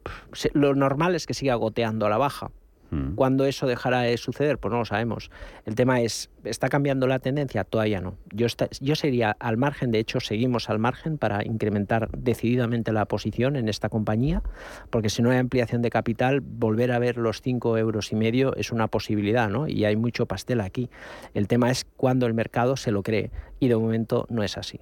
[0.53, 2.51] lo normal es que siga goteando a la baja.
[2.91, 3.15] Mm.
[3.15, 4.57] ¿Cuándo eso dejará de suceder?
[4.57, 5.29] Pues no lo sabemos.
[5.65, 7.63] El tema es, ¿está cambiando la tendencia?
[7.63, 8.15] Todavía no.
[8.31, 8.47] Yo,
[8.79, 13.69] yo sería al margen, de hecho, seguimos al margen para incrementar decididamente la posición en
[13.69, 14.41] esta compañía,
[14.89, 18.55] porque si no hay ampliación de capital, volver a ver los 5 euros y medio
[18.55, 19.67] es una posibilidad, ¿no?
[19.67, 20.89] Y hay mucho pastel aquí.
[21.33, 24.79] El tema es cuándo el mercado se lo cree, y de momento no es así.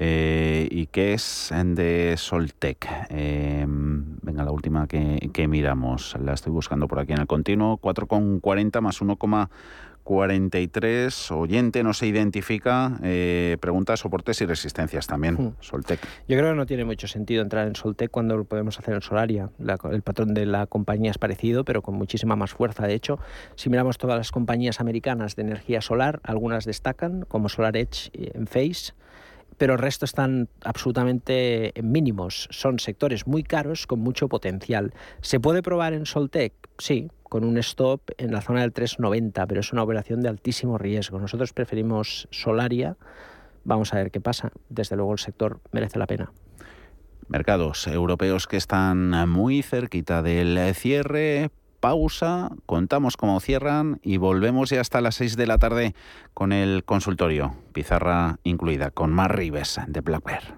[0.00, 2.86] Eh, ¿Y qué es de Soltec?
[3.10, 3.87] Em,
[4.28, 6.14] venga, la última que, miramos.
[6.22, 7.78] La estoy buscando por aquí en el continuo.
[7.78, 11.34] 4,40 más 1,43.
[11.34, 12.98] Oyente no se identifica.
[13.02, 15.36] Eh, pregunta soportes y resistencias también.
[15.36, 15.54] Hmm.
[15.60, 16.00] Soltec.
[16.28, 19.00] Yo creo que no tiene mucho sentido entrar en Soltec cuando lo podemos hacer en
[19.00, 19.48] Solaria.
[19.90, 22.86] el patrón de la compañía es parecido, pero con muchísima más fuerza.
[22.86, 23.18] De hecho,
[23.54, 28.92] si miramos todas las compañías americanas de energía solar, algunas destacan, como SolarEdge en Face
[29.58, 32.48] pero el resto están absolutamente mínimos.
[32.50, 34.94] Son sectores muy caros con mucho potencial.
[35.20, 36.54] ¿Se puede probar en Soltec?
[36.78, 40.78] Sí, con un stop en la zona del 390, pero es una operación de altísimo
[40.78, 41.18] riesgo.
[41.18, 42.96] Nosotros preferimos Solaria.
[43.64, 44.52] Vamos a ver qué pasa.
[44.68, 46.32] Desde luego el sector merece la pena.
[47.26, 51.50] Mercados europeos que están muy cerquita del cierre,
[51.88, 55.94] pausa, contamos cómo cierran y volvemos ya hasta las 6 de la tarde
[56.34, 60.57] con el consultorio, pizarra incluida, con Mar Rives de Black Bear.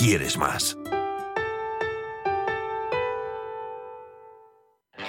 [0.00, 0.78] quieres más.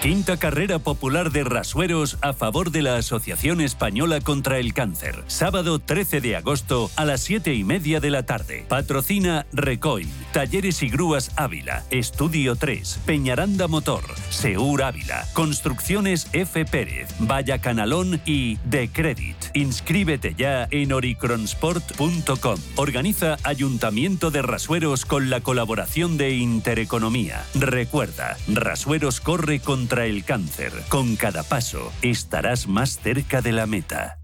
[0.02, 5.24] Quinta carrera popular de rasueros a favor de la Asociación Española contra el Cáncer.
[5.28, 8.66] Sábado 13 de agosto a las 7 y media de la tarde.
[8.68, 16.66] Patrocina Recoil, Talleres y Grúas Ávila, Estudio 3, Peñaranda Motor, Seur Ávila, Construcciones F.
[16.66, 19.38] Pérez, Vaya Canalón y The Credit.
[19.54, 22.60] Inscríbete ya en oricronsport.com.
[22.76, 27.44] Organiza Ayuntamiento de Rasueros con la colaboración de Intereconomía.
[27.54, 30.72] Recuerda, Rasueros corre contra contra el cáncer.
[30.88, 34.20] Con cada paso estarás más cerca de la meta.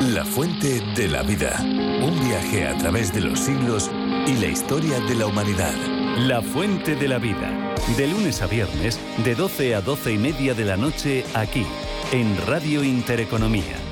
[0.00, 1.60] La fuente de la vida.
[1.60, 3.90] Un viaje a través de los siglos
[4.26, 5.74] y la historia de la humanidad.
[6.16, 7.74] La fuente de la vida.
[7.98, 11.66] De lunes a viernes, de 12 a 12 y media de la noche, aquí,
[12.12, 13.89] en Radio Intereconomía.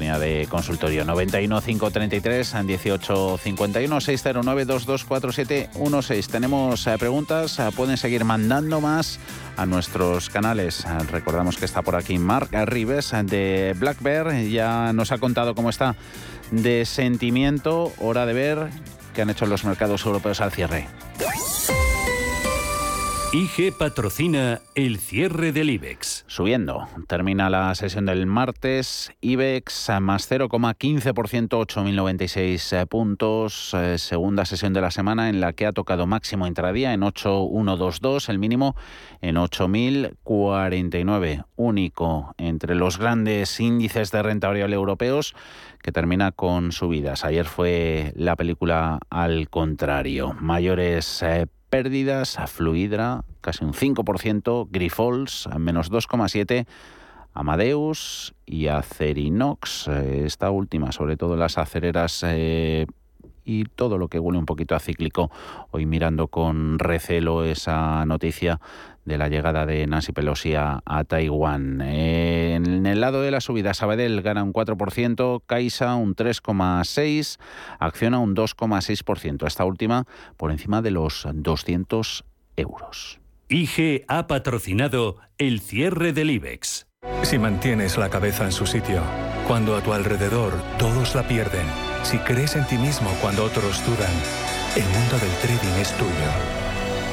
[0.00, 6.28] De consultorio 91 533 18 51 609 224716.
[6.28, 9.20] Tenemos eh, preguntas, eh, pueden seguir mandando más
[9.58, 10.86] a nuestros canales.
[10.86, 15.54] Eh, recordamos que está por aquí Mark Rives de Black Bear, ya nos ha contado
[15.54, 15.94] cómo está
[16.50, 18.70] de sentimiento, hora de ver
[19.14, 20.86] qué han hecho los mercados europeos al cierre.
[23.34, 26.24] IG patrocina el cierre del IBEX.
[26.26, 26.86] Subiendo.
[27.06, 29.10] Termina la sesión del martes.
[29.22, 33.72] IBEX más 0,15%, 8.096 puntos.
[33.72, 38.28] Eh, segunda sesión de la semana en la que ha tocado máximo intradía en 8.122,
[38.28, 38.76] el mínimo
[39.22, 41.46] en 8.049.
[41.56, 45.34] Único entre los grandes índices de renta variable europeos
[45.82, 47.24] que termina con subidas.
[47.24, 50.36] Ayer fue la película al contrario.
[50.38, 56.66] Mayores eh, pérdidas, a Fluidra casi un 5%, Grifols a menos 2,7%,
[57.32, 62.86] Amadeus y Acerinox, eh, esta última, sobre todo las acereras eh,
[63.46, 65.30] y todo lo que huele un poquito a cíclico.
[65.70, 68.60] Hoy mirando con recelo esa noticia
[69.04, 71.80] de la llegada de Nancy Pelosi a, Taiwán.
[71.80, 77.38] en el lado de la subida, Sabadell gana un 4%, Caixa un 3,6%,
[77.78, 79.46] Acciona un 2,6%.
[79.46, 82.24] Esta última por encima de los 200
[82.56, 83.20] euros.
[83.48, 86.86] IG ha patrocinado el cierre del IBEX.
[87.22, 89.02] Si mantienes la cabeza en su sitio,
[89.46, 91.66] cuando a tu alrededor todos la pierden,
[92.02, 94.12] si crees en ti mismo cuando otros dudan,
[94.76, 96.61] el mundo del trading es tuyo.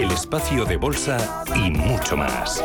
[0.00, 2.64] El espacio de bolsa y mucho más.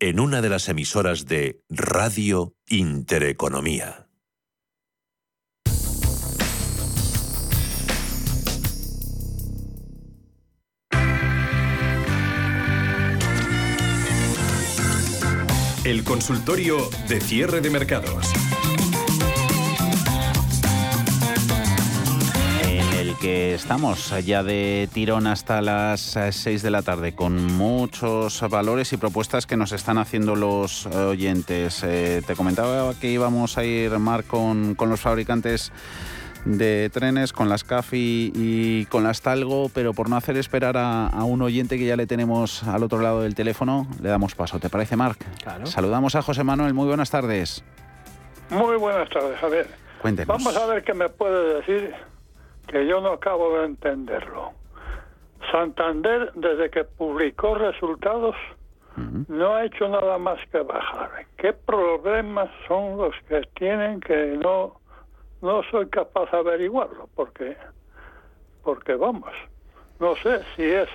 [0.00, 4.06] en una de las emisoras de Radio Intereconomía.
[15.84, 18.30] El consultorio de cierre de mercados.
[23.20, 28.96] Que estamos ya de tirón hasta las 6 de la tarde con muchos valores y
[28.96, 31.82] propuestas que nos están haciendo los oyentes.
[31.84, 35.72] Eh, te comentaba que íbamos a ir, Mar, con, con los fabricantes
[36.44, 41.08] de trenes, con las CAFI y con las Talgo, pero por no hacer esperar a,
[41.08, 44.60] a, un oyente que ya le tenemos al otro lado del teléfono, le damos paso.
[44.60, 45.24] ¿Te parece, Marc?
[45.42, 45.66] Claro.
[45.66, 46.74] Saludamos a José Manuel.
[46.74, 47.64] Muy buenas tardes.
[48.50, 49.42] Muy buenas tardes.
[49.42, 49.68] A ver,
[50.00, 50.28] Cuéntenos.
[50.28, 51.92] vamos a ver qué me puede decir
[52.68, 54.52] que yo no acabo de entenderlo.
[55.50, 58.36] Santander, desde que publicó resultados,
[59.28, 61.26] no ha hecho nada más que bajar.
[61.36, 64.80] ¿Qué problemas son los que tienen que no
[65.40, 67.08] no soy capaz de averiguarlo?
[67.14, 67.56] Porque
[68.64, 69.32] porque vamos,
[70.00, 70.88] no sé si es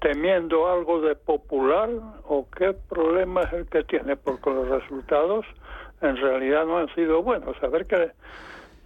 [0.00, 1.90] temiendo algo de popular
[2.28, 5.44] o qué problema es el que tiene, porque los resultados
[6.00, 7.56] en realidad no han sido buenos.
[7.62, 8.12] A ver qué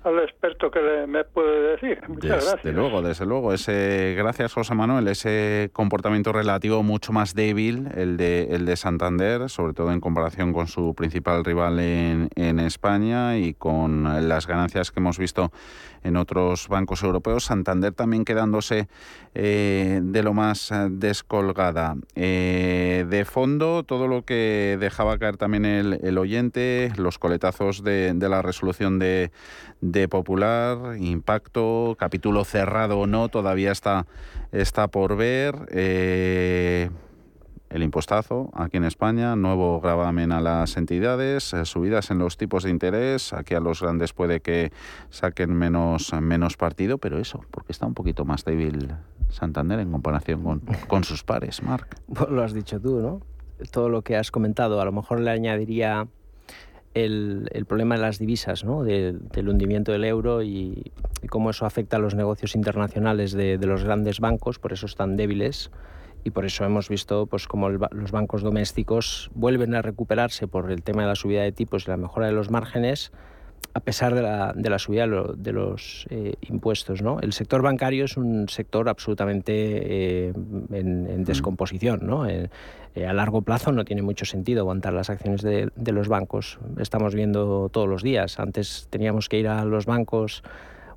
[0.08, 2.00] al experto que le, me puede decir.
[2.08, 2.74] Muchas desde gracias.
[2.74, 3.52] luego, desde luego.
[3.52, 5.08] Ese, gracias, José Manuel.
[5.08, 10.52] Ese comportamiento relativo mucho más débil, el de, el de Santander, sobre todo en comparación
[10.52, 15.52] con su principal rival en, en España y con las ganancias que hemos visto
[16.04, 17.44] en otros bancos europeos.
[17.44, 18.88] Santander también quedándose
[19.34, 21.96] eh, de lo más descolgada.
[22.14, 28.14] Eh, de fondo, todo lo que dejaba caer también el, el oyente, los coletazos de,
[28.14, 29.32] de la resolución de,
[29.80, 34.06] de Popular, impacto, capítulo cerrado o no, todavía está,
[34.52, 35.66] está por ver.
[35.70, 36.90] Eh,
[37.70, 42.62] el impuestazo aquí en España, nuevo gravamen a las entidades, eh, subidas en los tipos
[42.62, 44.72] de interés, aquí a los grandes puede que
[45.10, 48.94] saquen menos, menos partido, pero eso, porque está un poquito más débil
[49.28, 52.00] Santander en comparación con, con sus pares, Marc.
[52.30, 53.20] lo has dicho tú, ¿no?
[53.70, 56.06] Todo lo que has comentado, a lo mejor le añadiría
[57.04, 58.84] el, problema de las divisas, ¿no?
[58.84, 60.92] del hundimiento del euro y,
[61.30, 65.70] cómo eso afecta a los negocios internacionales de, los grandes bancos, por eso están débiles
[66.24, 70.82] y por eso hemos visto pues como los bancos domésticos vuelven a recuperarse por el
[70.82, 73.12] tema de la subida de tipos y la mejora de los márgenes
[73.74, 77.02] a pesar de la, de la subida de los eh, impuestos.
[77.02, 77.20] ¿no?
[77.20, 80.32] El sector bancario es un sector absolutamente eh,
[80.72, 82.00] en, descomposición.
[82.02, 82.26] ¿no?
[82.26, 82.48] Eh,
[83.06, 86.58] a largo plazo no tiene mucho sentido aguantar las acciones de, de los bancos.
[86.78, 88.40] Estamos viendo todos los días.
[88.40, 90.42] Antes teníamos que ir a los bancos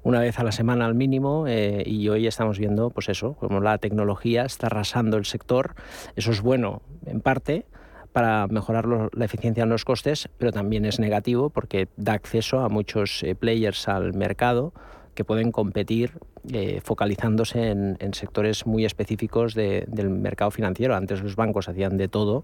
[0.04, 3.60] una vez a la semana al mínimo eh, y hoy estamos viendo pues eso, como
[3.60, 5.76] la tecnología está arrasando el sector.
[6.16, 7.66] Eso es bueno en parte
[8.14, 12.70] para mejorar la eficiencia en los costes, pero también es negativo porque da acceso a
[12.70, 14.74] muchos eh, players al mercado
[15.16, 16.14] que pueden competir
[16.52, 20.96] eh, focalizándose en, sectores muy específicos del mercado financiero.
[20.96, 22.44] Antes los bancos hacían de todo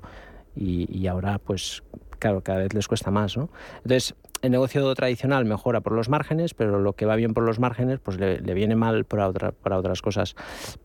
[0.55, 1.83] y, y ahora pues
[2.19, 3.37] claro, cada vez les cuesta más.
[3.37, 3.49] ¿no?
[3.77, 7.59] Entonces, el negocio tradicional mejora por los márgenes, pero lo que va bien por los
[7.59, 10.35] márgenes, pues le, viene mal para, otra, para otras cosas.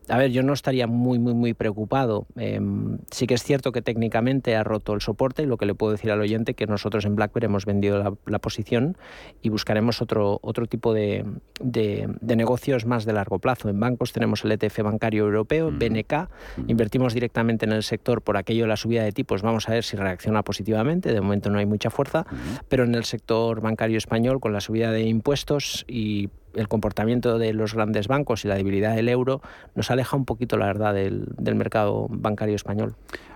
[0.09, 2.25] A ver, yo no estaría muy, muy, muy preocupado.
[2.35, 5.75] Em, sí que es cierto que técnicamente ha roto el soporte y lo que le
[5.75, 8.97] puedo decir al oyente que nosotros en BlackBerry hemos vendido la, posición
[9.41, 11.25] y buscaremos otro, otro tipo de,
[11.61, 13.69] de, negocios más de largo plazo.
[13.69, 16.29] En bancos tenemos el ETF bancario europeo, BNK,
[16.67, 19.41] invertimos directamente en el sector por aquello de la subida de tipos.
[19.41, 21.13] Vamos a ver si reacciona positivamente.
[21.13, 22.25] De momento no hay mucha fuerza,
[22.67, 27.53] pero en el sector bancario español con la subida de impuestos y el comportamiento de
[27.53, 29.41] los grandes bancos y la debilidad del euro
[29.75, 32.95] nos aleja un poquito, la verdad, del, del mercado bancario español.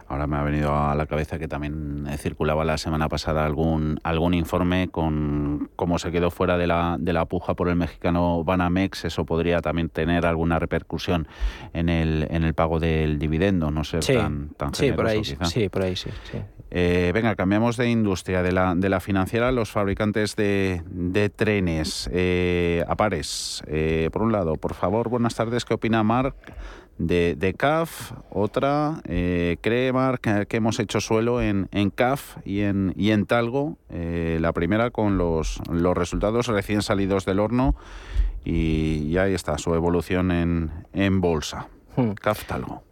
[0.10, 4.34] Ahora me ha venido a la cabeza que también circulaba la semana pasada algún, algún
[4.34, 9.04] informe con cómo se quedó fuera de la, de la puja por el mexicano Banamex.
[9.04, 11.28] Eso podría también tener alguna repercusión
[11.74, 15.68] en el, en el pago del dividendo, no ser tan, tan sí, por ahí, Sí,
[15.68, 16.10] por ahí sí.
[16.70, 22.10] Eh, venga, cambiamos de industria, de la, de la financiera, los fabricantes de, de trenes.
[22.14, 22.84] Eh,
[23.68, 26.36] eh, por un lado, por favor, buenas tardes, ¿qué opina Marc
[26.98, 29.94] de, CAF, otra, eh, cree
[30.48, 34.90] que, hemos hecho suelo en, en CAF y en, y en Talgo, eh, la primera
[34.90, 37.76] con los, los resultados recién salidos del horno
[38.44, 41.68] y, ahí está su evolución en, en bolsa.
[41.96, 42.12] Hmm.
[42.12, 42.87] CAF Talgo.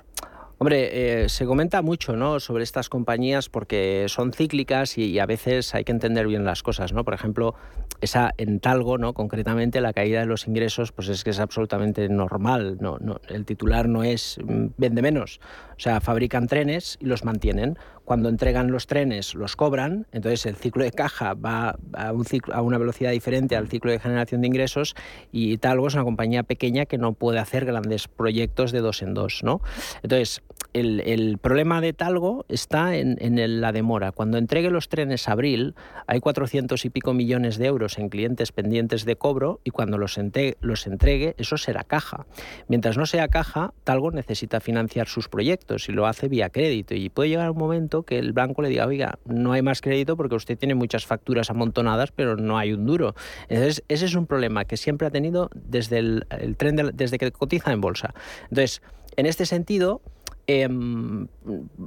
[0.58, 2.39] Hombre, eh, se comenta mucho ¿no?
[2.39, 6.93] sobre estas compañías porque son cíclicas y, a veces hay que entender bien las cosas.
[6.93, 7.03] ¿no?
[7.03, 7.56] Por ejemplo,
[7.99, 9.14] esa en Talgo, ¿no?
[9.14, 12.78] concretamente, la caída de los ingresos pues es que es absolutamente normal.
[12.80, 15.41] No, no, el titular no es mm, vende menos.
[15.72, 17.78] O sea, fabrican trenes y los mantienen.
[18.06, 20.08] Cuando entregan los trenes, los cobran.
[20.12, 23.91] Entonces, el ciclo de caja va a, un ciclo, a una velocidad diferente al ciclo
[23.91, 24.95] de generación de ingresos
[25.32, 29.14] y Talgo es una compañía pequeña que no puede hacer grandes proyectos de dos en
[29.14, 29.41] dos.
[29.43, 29.62] ¿no?
[30.03, 30.41] Entonces,
[30.74, 34.12] el, problema de Talgo está en, la demora.
[34.12, 35.74] Cuando entregue los trenes abril,
[36.06, 40.20] hay 400 y pico millones de euros en clientes pendientes de cobro y cuando los,
[40.60, 42.26] los entregue, eso será caja.
[42.68, 46.93] Mientras no sea caja, Talgo necesita financiar sus proyectos y lo hace vía crédito.
[46.93, 50.18] Y puede llegar un momento que el banco le diga, oiga, no hay más crédito
[50.18, 53.16] porque usted tiene muchas facturas amontonadas, pero no hay un duro.
[53.50, 56.26] Entonces, ese es un problema que siempre ha tenido desde el,
[56.58, 58.14] tren desde que cotiza en bolsa.
[58.50, 58.82] Entonces,
[59.18, 60.02] en este sentido,
[60.48, 61.28] Em,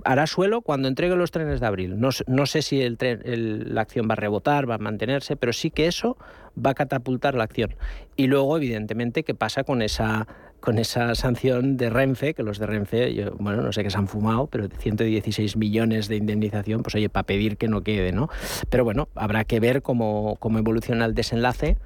[0.05, 2.01] hará suelo cuando entregue los trenes de abril.
[2.01, 2.99] No, sé si el
[3.73, 6.17] la acción va a rebotar, va a mantenerse, pero sí que eso
[6.59, 7.77] va a catapultar la acción.
[8.17, 10.27] Y luego, evidentemente, ¿qué pasa con esa
[10.61, 13.99] con esa sanción de Renfe, que los de Renfe, yo, bueno, no sé qué se
[13.99, 18.29] han fumado, pero 116 millones de indemnización, pues oye, para pedir que no quede, ¿no?
[18.69, 21.77] Pero bueno, habrá que ver cómo, cómo evoluciona el desenlace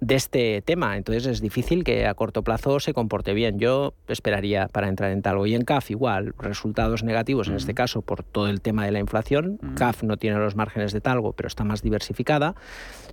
[0.00, 0.96] de este tema.
[0.96, 3.58] Entonces es difícil que a corto plazo se comporte bien.
[3.58, 8.02] Yo esperaría para entrar en Talgo y en CAF igual, resultados negativos en este caso
[8.02, 9.58] por todo el tema de la inflación.
[9.76, 12.54] CAF no tiene los márgenes de Talgo, pero está más diversificada.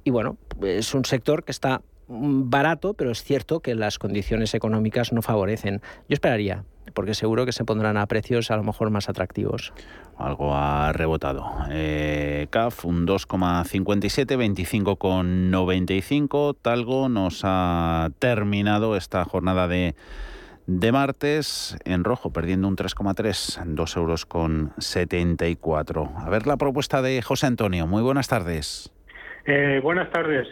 [0.03, 4.53] Y bueno, es un sector que está mm, barato, pero es cierto que las condiciones
[4.53, 5.81] económicas no favorecen.
[6.07, 9.73] Yo esperaría, porque seguro que se pondrán a precios a lo mejor más atractivos
[10.17, 11.45] algo ha rebotado.
[11.69, 16.55] Eh, CAF un 2,57, 25,95.
[16.61, 19.95] Talgo nos ha terminado esta jornada de,
[20.67, 26.11] de martes en rojo, perdiendo un 3,3, 2 euros con 74.
[26.17, 27.87] A ver la propuesta de José Antonio.
[27.87, 28.91] Muy buenas tardes.
[29.45, 30.47] Eh, buenas tardes.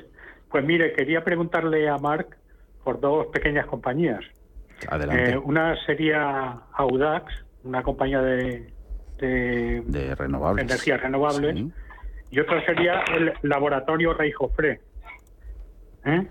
[0.53, 2.37] Pues mire, quería preguntarle a Marc
[2.83, 4.19] por dos pequeñas compañías.
[4.87, 5.31] Adelante.
[5.31, 7.33] Eh, una sería Audax,
[7.63, 8.71] una compañía de,
[9.17, 10.63] de, de renovables.
[10.65, 11.65] energías renovables
[12.29, 14.79] y otra sería el laboratorio Rey Jofré.
[16.05, 16.27] ¿Eh?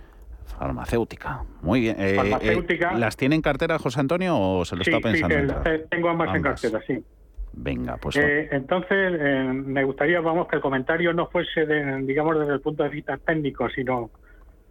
[0.57, 1.43] Farmacéutica.
[1.61, 1.97] Muy bien.
[1.99, 2.93] Eh, Farmacéutica.
[2.95, 5.63] eh, ¿Las tiene en cartera José Antonio o se lo Sí, está pensando?
[5.65, 6.61] sí, tengo ambas, en Ambas.
[6.63, 7.05] cartera, sí.
[7.53, 12.39] Venga, pues Eh, entonces, eh, me gustaría, vamos, que el comentario no fuese, de, digamos,
[12.39, 14.11] desde el punto de vista técnico, sino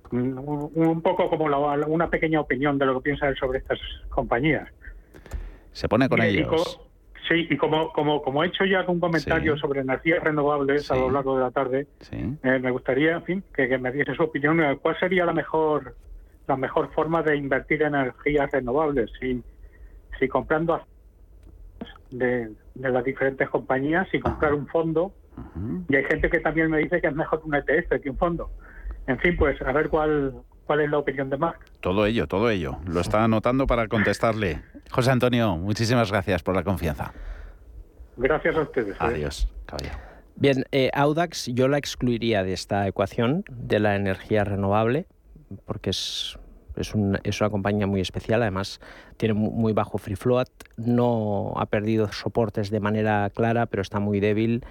[0.09, 0.37] mm,
[0.75, 3.79] un, poco como la- una pequeña opinión de lo que piensa él sobre estas
[4.09, 4.67] compañías.
[5.71, 6.81] se pone con y ellos.
[7.29, 9.61] sí, y como, como, como he hecho ya un comentario Sí.
[9.61, 12.17] sobre energías renovables a lo largo de la tarde, Sí.
[12.43, 14.59] eh, me gustaría, en fin, que, que me diese su opinión.
[14.61, 15.95] eh, ¿Cuál sería la mejor
[16.47, 19.09] la mejor forma de invertir en energías renovables?
[19.19, 19.41] Si,
[20.19, 20.81] si comprando
[22.09, 25.13] de, de las diferentes compañías, si comprar un fondo,
[25.89, 28.51] y hay gente que también me dice que es mejor un ETF que un fondo.
[29.07, 30.33] En fin, pues a ver cuál
[30.65, 31.59] cuál es la opinión de Marc.
[31.81, 32.77] Todo ello, todo ello.
[32.87, 34.61] Lo está anotando para contestarle.
[34.89, 37.13] José Antonio, muchísimas gracias por la confianza.
[38.15, 38.95] Gracias a ustedes.
[38.95, 38.99] ¿eh?
[38.99, 39.97] Adiós, caballero.
[40.35, 45.07] Bien, eh, Audax yo la excluiría de esta ecuación de la energía renovable,
[45.65, 46.39] porque es,
[46.75, 48.79] es, un- es una compañía muy especial, además
[49.17, 53.99] tiene mu- muy bajo free float, no ha perdido soportes de manera clara, pero está
[53.99, 54.63] muy débil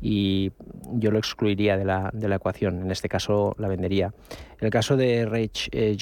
[0.00, 0.52] y
[0.92, 4.12] yo lo excluiría de la, de la ecuación, en este caso la vendería.
[4.60, 5.96] En el caso de Reich eh,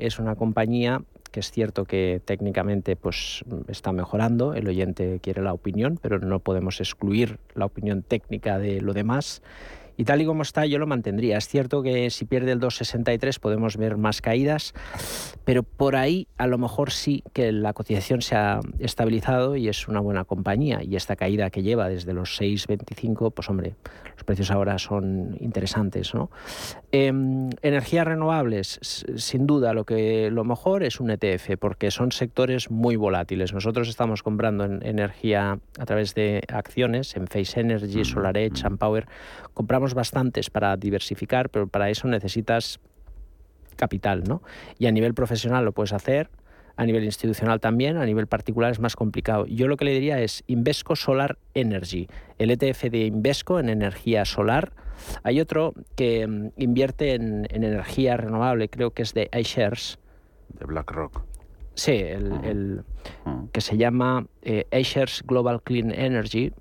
[0.00, 5.52] es una compañía que es cierto que técnicamente pues está mejorando, el oyente quiere la
[5.52, 9.42] opinión, pero no podemos excluir la opinión técnica de lo demás.
[9.96, 11.38] Y tal y como está, yo lo mantendría.
[11.38, 14.74] Es cierto que si pierde el 2,63 podemos ver más caídas,
[15.44, 19.86] pero por ahí a lo mejor sí que la cotización se ha estabilizado y es
[19.88, 20.82] una buena compañía.
[20.82, 23.74] Y esta caída que lleva desde los 6,25, pues hombre,
[24.14, 26.14] los precios ahora son interesantes.
[26.14, 26.30] ¿no?
[26.92, 28.80] Em, energías renovables,
[29.16, 33.52] sin duda, lo que lo mejor es un ETF, porque son sectores muy volátiles.
[33.52, 39.06] Nosotros estamos comprando en- energía a través de acciones, en Face Energy, SolarEdge, SunPower.
[39.54, 42.80] Compramos bastantes para diversificar, pero para eso necesitas
[43.76, 44.42] capital, ¿no?
[44.78, 46.30] Y a nivel profesional lo puedes hacer,
[46.76, 49.46] a nivel institucional también, a nivel particular es más complicado.
[49.46, 52.08] Yo lo que le diría es Invesco Solar Energy,
[52.38, 54.72] el ETF de Invesco en energía solar.
[55.22, 59.98] Hay otro que mm, invierte en, en energía renovable, creo que es de iShares.
[60.58, 61.24] De BlackRock.
[61.74, 62.84] Sí, el, el
[63.52, 66.52] que se llama eh, iShares Global Clean Energy.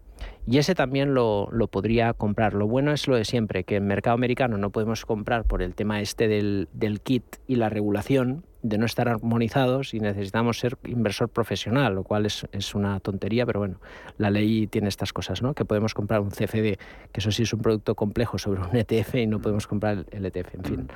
[0.46, 2.54] Y ese también lo, lo podría comprar.
[2.54, 5.74] Lo bueno es lo de siempre, que en mercado americano no podemos comprar por el
[5.74, 10.78] tema este del, del kit y la regulación, de no estar armonizados y necesitamos ser
[10.86, 13.80] inversor profesional, lo cual es, es una tontería, pero bueno,
[14.18, 15.54] la ley tiene estas cosas, ¿no?
[15.54, 16.80] Que podemos comprar un CFD,
[17.12, 20.26] que eso sí es un producto complejo sobre un ETF y no podemos comprar el
[20.26, 20.88] ETF, en fin.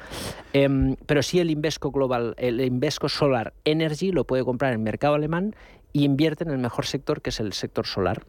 [0.54, 5.16] Em, pero sí el Invesco Global, el Invesco Solar Energy lo puede comprar en mercado
[5.16, 5.54] alemán
[5.92, 8.24] y invierte en el mejor sector, que es el sector solar.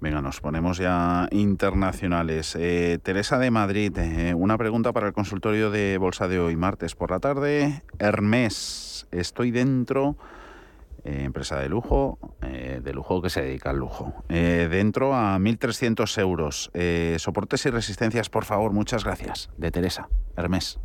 [0.00, 2.56] Venga, nos ponemos ya internacionales.
[2.58, 6.94] Eh, Teresa de Madrid, eh, una pregunta para el consultorio de Bolsa de hoy, martes
[6.94, 7.82] por la tarde.
[7.98, 10.16] Hermes, estoy dentro,
[11.04, 14.24] eh, empresa de lujo, de lujo que se dedica al lujo.
[14.28, 16.70] Dentro a 1.300 euros.
[17.18, 19.50] Soportes y resistencias, por favor, muchas gracias.
[19.58, 20.80] De Teresa, Hermes.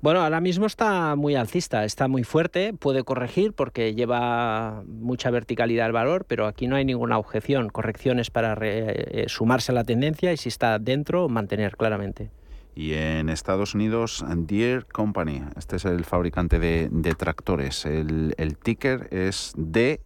[0.00, 5.86] Bueno, ahora mismo está muy alcista, está muy fuerte, puede corregir porque lleva mucha verticalidad
[5.86, 7.68] al valor, pero aquí no hay ninguna objeción.
[7.68, 12.30] Correcciones para eh, sumarse a la tendencia y si está dentro, mantener claramente.
[12.76, 15.42] Y en Estados Unidos, Deere Company.
[15.56, 17.84] Este es el fabricante de, tractores.
[17.84, 20.00] El, el ticker es D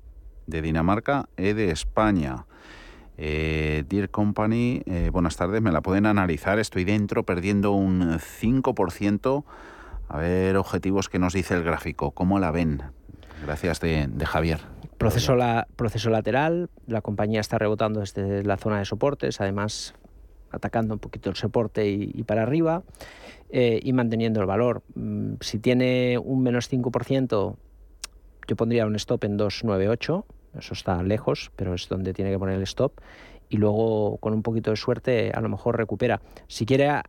[0.46, 2.46] de Dinamarca, E de España.
[3.18, 6.58] Eh, Company, eh, buenas tardes, me la pueden analizar.
[6.58, 9.44] Estoy dentro perdiendo un 5%.
[10.12, 12.10] A ver, objetivos que nos dice el gráfico.
[12.10, 12.82] ¿Cómo la ven?
[13.42, 14.60] Gracias de, de Javier.
[14.98, 19.94] Proceso, la, proceso lateral, la compañía está rebotando desde la zona de soportes, además
[20.50, 22.82] atacando un poquito el soporte y, y para arriba
[23.48, 24.82] eh, y manteniendo el valor.
[24.94, 27.56] Mm, Si tiene un menos 5%,
[28.46, 30.26] yo pondría un stop en 298,
[30.58, 33.00] eso está lejos, pero es donde tiene que poner el stop.
[33.48, 36.20] Y luego, con un poquito de suerte, a lo mejor recupera.
[36.48, 37.00] Si quiere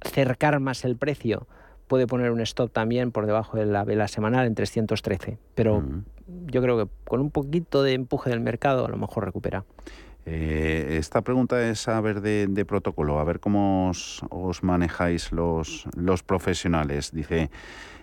[0.00, 1.48] acercar más el precio,
[1.92, 5.36] puede poner un stop también por debajo de la vela semanal en 313.
[5.54, 5.84] Pero
[6.46, 9.66] yo creo que con un poquito de empuje del mercado, a lo mejor recupera.
[10.24, 15.32] Eh, esta pregunta es a ver de, de protocolo, a ver cómo os, os manejáis
[15.32, 17.10] los, los profesionales.
[17.12, 17.50] Dice,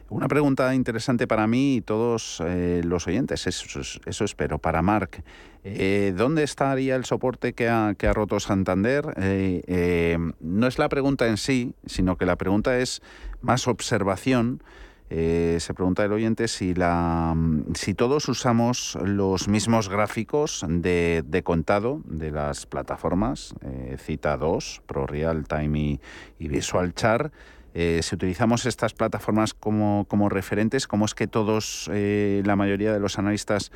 [0.10, 4.58] una pregunta interesante para mí y todos eh, los oyentes, eso, eso espero.
[4.58, 5.24] Para Marc,
[5.64, 9.14] eh, ¿dónde estaría el soporte que ha, que ha roto Santander?
[9.18, 13.02] Eh, no es la pregunta en sí, sino que la pregunta es
[13.42, 14.62] más observación.
[15.12, 17.36] Eh, se pregunta el oyente si, la,
[17.74, 25.08] si todos usamos los mismos gráficos de, contado de las plataformas, eh, Cita 2, Pro
[25.08, 26.00] Real Time
[26.38, 27.34] y, Visual Chart.
[27.74, 33.00] Eh, si utilizamos estas plataformas como, como referentes, ¿cómo es que todos, la mayoría de
[33.00, 33.72] los analistas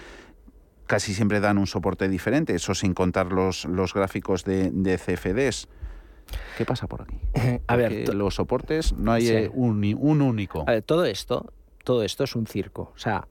[0.86, 2.54] casi siempre dan un soporte diferente?
[2.54, 5.68] Eso sin contar los, los gráficos de, de CFDs.
[6.58, 7.18] ¿Qué pasa por aquí?
[7.68, 10.66] A ver, los soportes no hay eh, un, un, único.
[10.86, 11.52] todo esto,
[11.84, 12.92] todo esto es un circo.
[12.96, 13.28] O sea,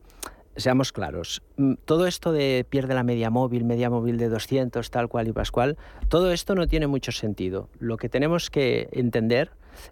[0.56, 1.42] seamos claros.
[1.56, 5.32] Mm, todo esto de pierde la media móvil, media móvil de 200, tal cual y
[5.32, 5.76] pascual,
[6.08, 7.68] todo esto no tiene mucho sentido.
[7.78, 9.50] Lo que tenemos que entender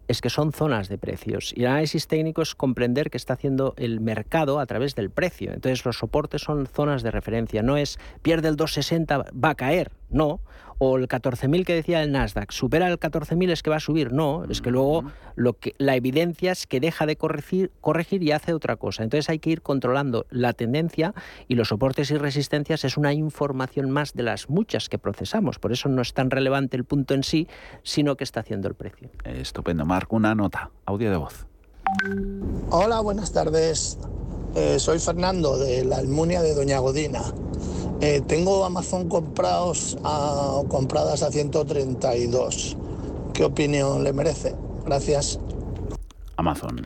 [0.09, 1.53] es que son zonas de precios.
[1.57, 5.53] Y el análisis técnico es comprender qué está haciendo el mercado a través del precio.
[5.53, 7.63] Entonces los soportes son zonas de referencia.
[7.63, 9.93] No es pierde el 260, va a caer.
[10.11, 10.41] No
[10.83, 14.13] o el 14.000 que decía el Nasdaq, supera el 14.000 es que va a subir.
[14.13, 15.05] No, es que luego
[15.37, 19.03] lo que, la evidencia es que deja de corregir, corregir y hace otra cosa.
[19.03, 21.15] Entonces hay que ir controlando la tendencia
[21.49, 25.59] y los soportes y resistencias es una información más de las muchas que procesamos.
[25.59, 27.47] Por eso no es tan relevante el punto en sí,
[27.83, 29.11] sino que está haciendo el precio.
[29.25, 29.85] Estupendo.
[29.85, 31.47] Marco, una nota, audio de voz.
[32.71, 33.99] Hola, buenas tardes.
[34.55, 37.21] Eh, soy Fernando de la Almunia de Doña Godina.
[38.03, 42.79] Eh, tengo Amazon comprados a, compradas a 132.
[43.35, 44.55] ¿Qué opinión le merece?
[44.87, 45.39] Gracias.
[46.37, 46.81] Amazon.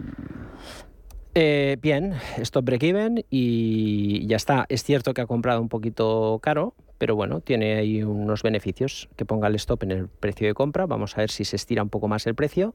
[1.36, 4.66] Eh, bien, stop break-even y ya está.
[4.68, 9.08] Es cierto que ha comprado un poquito caro, pero bueno, tiene ahí unos beneficios.
[9.14, 10.86] Que ponga el stop en el precio de compra.
[10.86, 12.74] Vamos a ver si se estira un poco más el precio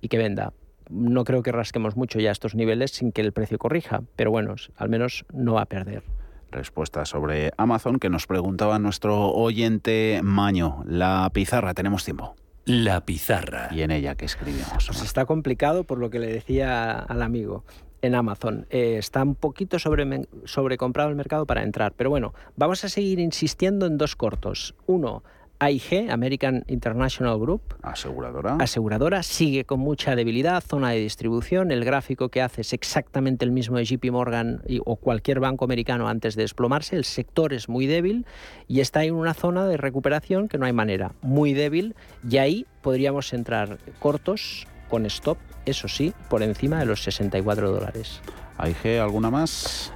[0.00, 0.52] y que venda.
[0.90, 4.54] No creo que rasquemos mucho ya estos niveles sin que el precio corrija, pero bueno,
[4.76, 6.04] al menos no va a perder
[6.50, 10.82] respuesta sobre Amazon que nos preguntaba nuestro oyente Maño.
[10.86, 12.34] La pizarra, tenemos tiempo.
[12.64, 13.68] La pizarra.
[13.72, 14.86] Y en ella que escribimos.
[14.86, 17.64] Pues está complicado por lo que le decía al amigo
[18.02, 18.66] en Amazon.
[18.70, 21.92] Eh, está un poquito sobre, sobrecomprado el mercado para entrar.
[21.96, 24.74] Pero bueno, vamos a seguir insistiendo en dos cortos.
[24.86, 25.22] Uno,
[25.60, 27.74] AIG, American International Group.
[27.82, 28.56] Aseguradora.
[28.58, 31.70] Aseguradora, sigue con mucha debilidad, zona de distribución.
[31.70, 36.08] El gráfico que hace es exactamente el mismo de JP Morgan o cualquier banco americano
[36.08, 36.96] antes de desplomarse.
[36.96, 38.24] El sector es muy débil
[38.68, 41.12] y está en una zona de recuperación que no hay manera.
[41.20, 41.94] Muy débil
[42.28, 45.36] y ahí podríamos entrar cortos con stop,
[45.66, 48.22] eso sí, por encima de los 64 dólares.
[48.56, 49.92] AIG, ¿alguna más?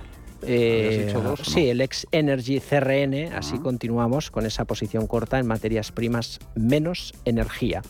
[0.47, 6.39] Eh, sí, el ex Energy CRN, así continuamos con esa posición corta en materias primas
[6.55, 7.83] menos energía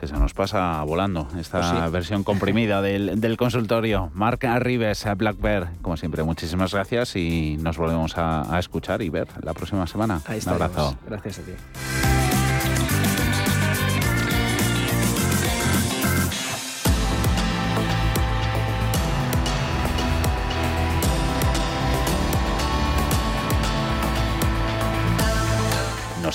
[0.00, 4.10] que se nos pasa volando esta pues versión comprimida del, consultorio.
[4.14, 9.28] Marc Arribes, Black Bear, como siempre, muchísimas gracias y nos volvemos a, escuchar y ver
[9.42, 10.22] la próxima semana.
[10.26, 10.96] Un abrazo.
[11.06, 11.52] Gracias a ti.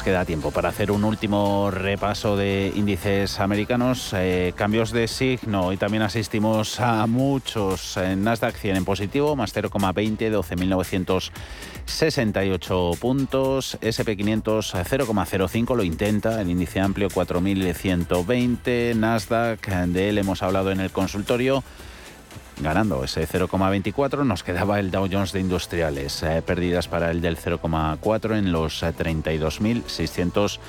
[0.05, 4.13] Queda tiempo para hacer un último repaso de índices americanos.
[4.13, 5.73] Eh, cambios de signo.
[5.73, 7.97] y también asistimos a muchos.
[7.97, 13.79] Nasdaq 100 en positivo, más 0,20, 12.968 puntos.
[13.81, 16.39] SP500 0,05, lo intenta.
[16.39, 18.95] El índice amplio 4.120.
[18.95, 21.63] Nasdaq, de él hemos hablado en el consultorio
[22.59, 24.25] ganando ese 0,24.
[24.25, 28.83] Nos quedaba el Dow Jones de Industriales, eh, pérdidas para el del 0,4 en los
[28.83, 30.59] 32.600.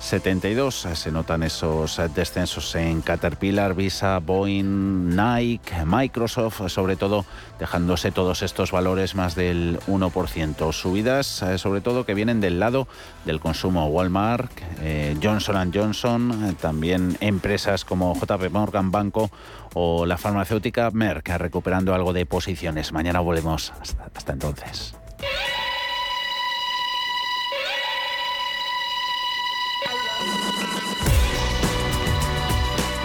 [0.00, 7.24] 72 se notan esos descensos en Caterpillar, Visa, Boeing, Nike, Microsoft, sobre todo
[7.58, 10.72] dejándose todos estos valores más del 1%.
[10.72, 12.86] Subidas eh, sobre todo que vienen del lado
[13.24, 19.30] del consumo Walmart, eh, Johnson Johnson, también empresas como JP Morgan Banco
[19.74, 22.92] o la farmacéutica Merck recuperando algo de posiciones.
[22.92, 23.72] Mañana volvemos.
[24.14, 24.94] hasta entonces.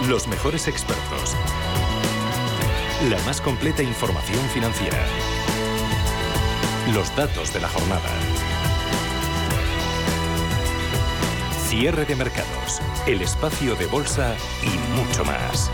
[0.08, 1.34] Los mejores expertos.
[3.08, 4.98] La más completa información financiera.
[6.92, 8.10] Los datos de la jornada.
[11.68, 12.82] Cierre de mercados.
[13.06, 15.70] El espacio de bolsa y mucho más.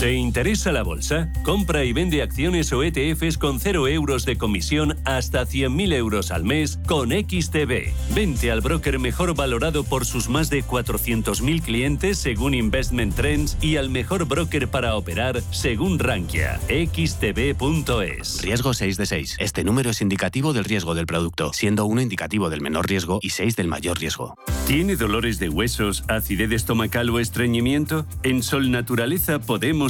[0.00, 1.30] ¿Te interesa la bolsa?
[1.42, 6.44] Compra y vende acciones o ETFs con 0 euros de comisión hasta 100.000 euros al
[6.44, 7.92] mes con XTB.
[8.14, 13.76] Vente al broker mejor valorado por sus más de 400.000 clientes según Investment Trends y
[13.76, 16.58] al mejor broker para operar según Rankia.
[16.70, 18.40] XTB.es.
[18.40, 19.36] Riesgo 6 de 6.
[19.38, 23.28] Este número es indicativo del riesgo del producto, siendo 1 indicativo del menor riesgo y
[23.30, 24.34] 6 del mayor riesgo.
[24.66, 28.06] ¿Tiene dolores de huesos, acidez estomacal o estreñimiento?
[28.22, 29.89] En Sol Naturaleza podemos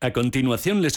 [0.00, 0.96] A continuación les